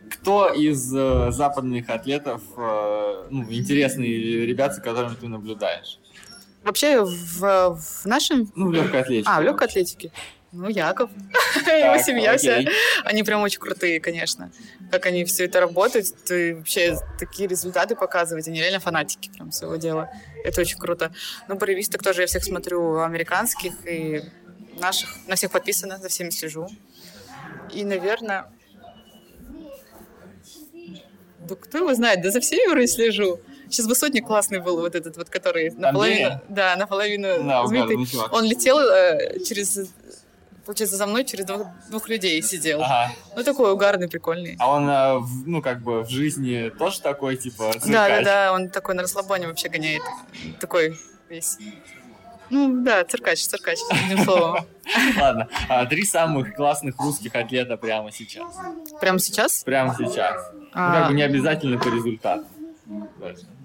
[0.10, 6.00] кто из э, западных атлетов э, ну, интересные ребята, за которыми ты наблюдаешь?
[6.64, 8.52] Вообще в, в нашем...
[8.56, 9.30] Ну, в легкой атлетике.
[9.32, 10.12] А, в легкой атлетике.
[10.54, 11.10] Ну, Яков,
[11.56, 12.60] его семья вся.
[13.06, 14.52] Они прям очень крутые, конечно.
[14.92, 18.48] Как они все это работают, и вообще такие результаты показывать.
[18.50, 20.12] Они реально фанатики прям своего дела.
[20.44, 21.14] Это очень круто.
[21.48, 24.24] Ну, боевисток тоже я всех смотрю, американских и
[24.78, 25.10] наших.
[25.28, 26.68] На всех подписано, за всеми слежу.
[27.74, 28.52] И, наверное...
[31.48, 32.22] Да кто его знает?
[32.22, 33.40] Да за всеми вроде слежу.
[33.70, 37.98] Сейчас высотник классный был, вот этот вот, который наполовину, да, наполовину да, сбитый.
[38.32, 39.90] Он летел э, через
[40.72, 42.82] получается, за мной через двух, двух людей сидел.
[42.82, 43.12] Ага.
[43.36, 44.56] Ну, такой угарный, прикольный.
[44.58, 47.92] А он, э, ну, как бы в жизни тоже такой, типа, циркач?
[47.92, 50.02] Да, да, да, он такой на расслабоне вообще гоняет.
[50.62, 50.98] Такой
[51.28, 51.58] весь.
[52.50, 54.66] Ну, да, циркач, циркач, одним словом.
[55.20, 58.56] Ладно, а три самых классных русских атлета прямо сейчас.
[59.02, 59.66] Прямо сейчас?
[59.66, 60.54] Прямо сейчас.
[60.54, 62.46] Ну, как бы не обязательно по результату.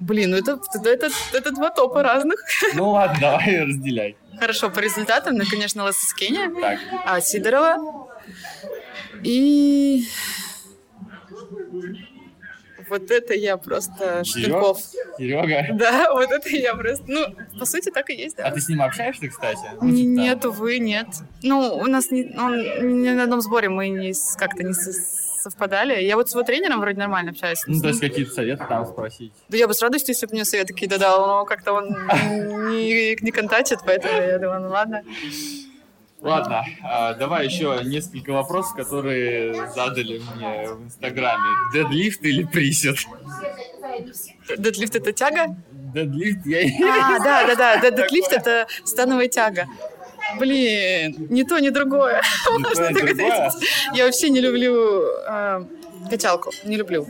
[0.01, 2.41] Блин, ну это, это, это, два топа разных.
[2.74, 4.16] Ну ладно, давай разделяй.
[4.39, 6.53] Хорошо, по результатам, ну, конечно, Лососкеня,
[7.05, 8.09] а, Сидорова
[9.22, 10.05] и...
[12.89, 14.79] Вот это я просто Штырков.
[15.18, 15.74] Серега?
[15.74, 17.05] Да, вот это я просто...
[17.09, 18.45] Ну, по сути, так и есть, да.
[18.47, 19.59] А ты с ним общаешься, кстати?
[19.81, 21.09] Ну, типа нет, увы, нет.
[21.43, 24.72] Ну, у нас не, он, ни на одном сборе мы не, как-то не
[25.51, 26.03] совпадали.
[26.03, 27.62] Я вот с его тренером вроде нормально общаюсь.
[27.66, 29.32] Ну, то есть какие-то советы там спросить?
[29.49, 33.16] Да я бы с радостью, если бы мне советы какие-то дал, но как-то он не,
[33.22, 35.03] не контактит, поэтому я думаю, ну ладно.
[36.20, 41.44] Ладно, а, давай еще несколько вопросов, которые задали мне в Инстаграме.
[41.72, 42.97] Дедлифт или присед?
[44.57, 45.57] Дедлифт это тяга?
[45.70, 46.61] Дедлифт я...
[47.14, 49.66] А, да, да, да, дедлифт это становая тяга.
[50.39, 52.20] Блин, не то, ни другое.
[52.51, 53.51] Можно другое.
[53.95, 55.64] Я вообще не люблю э,
[56.11, 56.51] качалку.
[56.64, 57.07] Не люблю.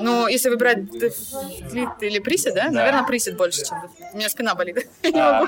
[0.00, 2.64] Ну, если выбирать дефлит или присед, да?
[2.64, 2.70] да?
[2.70, 4.08] Наверное, присед больше, чем дефлит.
[4.12, 4.88] У меня спина болит.
[5.14, 5.44] А.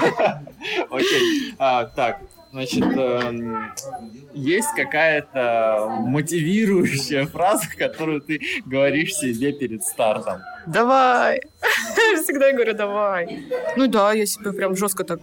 [0.90, 1.54] Окей.
[1.58, 2.20] А, так,
[2.52, 3.32] Значит, э,
[4.34, 10.40] есть какая-то мотивирующая фраза, которую ты говоришь себе перед стартом.
[10.66, 11.42] Давай.
[12.22, 13.44] Всегда говорю, давай.
[13.76, 15.20] Ну да, я себе прям жестко так.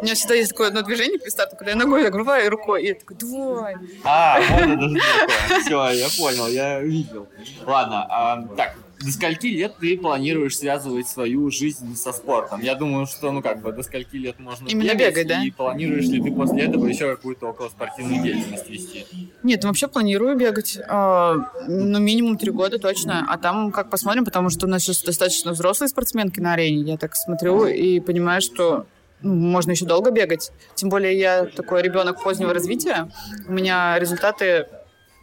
[0.00, 2.82] У меня всегда есть такое одно движение при старту, когда я ногой закрываю и рукой,
[2.82, 3.76] и я такой, давай.
[4.04, 5.60] А, вот это такое.
[5.60, 7.28] Все, я понял, я видел.
[7.66, 12.60] Ладно, а, так, до скольки лет ты планируешь связывать свою жизнь со спортом?
[12.60, 15.44] Я думаю, что, ну, как бы, до скольки лет можно Именно бегать, бегать да?
[15.44, 19.06] И планируешь ли ты после этого еще какую-то околоспортивную деятельность вести?
[19.42, 20.76] Нет, вообще планирую бегать.
[20.76, 21.34] Э,
[21.66, 23.24] ну, минимум три года точно.
[23.28, 26.82] А там как посмотрим, потому что у нас сейчас достаточно взрослые спортсменки на арене.
[26.82, 28.86] Я так смотрю и понимаю, что
[29.22, 30.50] ну, можно еще долго бегать.
[30.74, 33.08] Тем более я такой ребенок позднего развития.
[33.48, 34.66] У меня результаты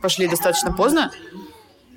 [0.02, 1.12] пошли достаточно поздно.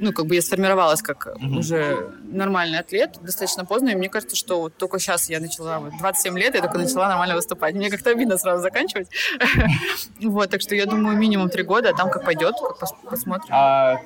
[0.01, 1.59] Ну, как бы я сформировалась как mm-hmm.
[1.59, 5.93] уже нормальный атлет достаточно поздно, и мне кажется, что вот только сейчас я начала, вот
[5.99, 7.75] 27 лет, я только начала нормально выступать.
[7.75, 9.09] Мне как-то обидно сразу заканчивать.
[10.21, 12.55] Вот, так что я думаю, минимум три года, а там как пойдет,
[13.05, 13.49] посмотрим.
[13.51, 14.01] А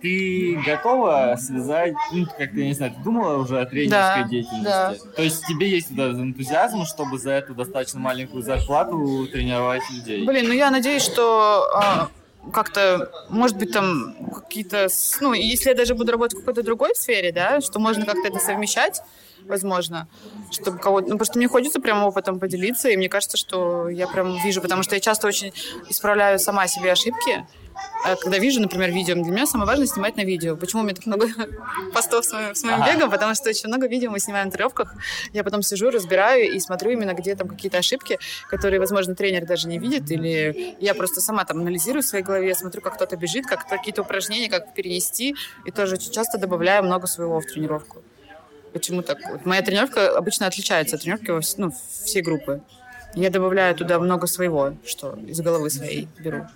[0.00, 4.64] ты готова связать, ну, как ты, не знаю, ты думала уже о тренерской да, деятельности?
[4.64, 4.94] Да.
[5.16, 10.24] То есть тебе есть даже энтузиазм, чтобы за эту достаточно маленькую зарплату тренировать людей?
[10.24, 12.08] Блин, ну я надеюсь, что а,
[12.52, 14.88] как-то, может быть, там какие-то,
[15.20, 18.38] ну, если я даже буду работать в какой-то другой сфере, да, что можно как-то это
[18.38, 19.00] совмещать,
[19.44, 20.08] возможно,
[20.50, 21.08] чтобы кого-то...
[21.08, 24.60] Ну, потому что мне хочется прям опытом поделиться, и мне кажется, что я прям вижу,
[24.60, 25.52] потому что я часто очень
[25.88, 27.46] исправляю сама себе ошибки,
[28.22, 30.56] когда вижу, например, видео, для меня самое важное снимать на видео.
[30.56, 31.28] Почему у меня так много
[31.94, 32.94] постов с моим, с моим ага.
[32.94, 33.10] бегом?
[33.10, 34.94] Потому что очень много видео мы снимаем на тренировках.
[35.32, 38.18] Я потом сижу, разбираю и смотрю именно, где там какие-то ошибки,
[38.48, 42.54] которые, возможно, тренер даже не видит, или я просто сама там анализирую в своей голове,
[42.54, 47.06] смотрю, как кто-то бежит, как какие-то упражнения, как перенести, и тоже очень часто добавляю много
[47.06, 48.02] своего в тренировку.
[48.72, 49.18] Почему так?
[49.30, 51.72] Вот моя тренировка обычно отличается от тренировки ну,
[52.04, 52.62] всей группы.
[53.14, 56.46] Я добавляю туда много своего, что из головы своей беру.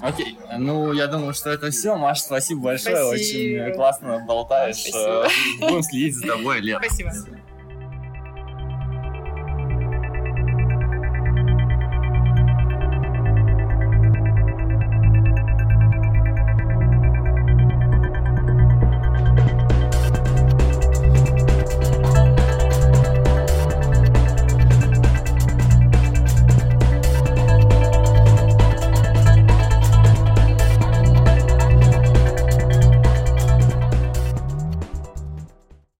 [0.00, 0.38] Окей.
[0.58, 1.96] Ну, я думаю, что это все.
[1.96, 2.96] Маша, спасибо большое.
[3.06, 3.62] Спасибо.
[3.62, 4.76] Очень классно болтаешь.
[4.76, 5.28] Спасибо.
[5.60, 6.78] Будем следить за тобой, Лен.
[6.82, 7.12] Спасибо.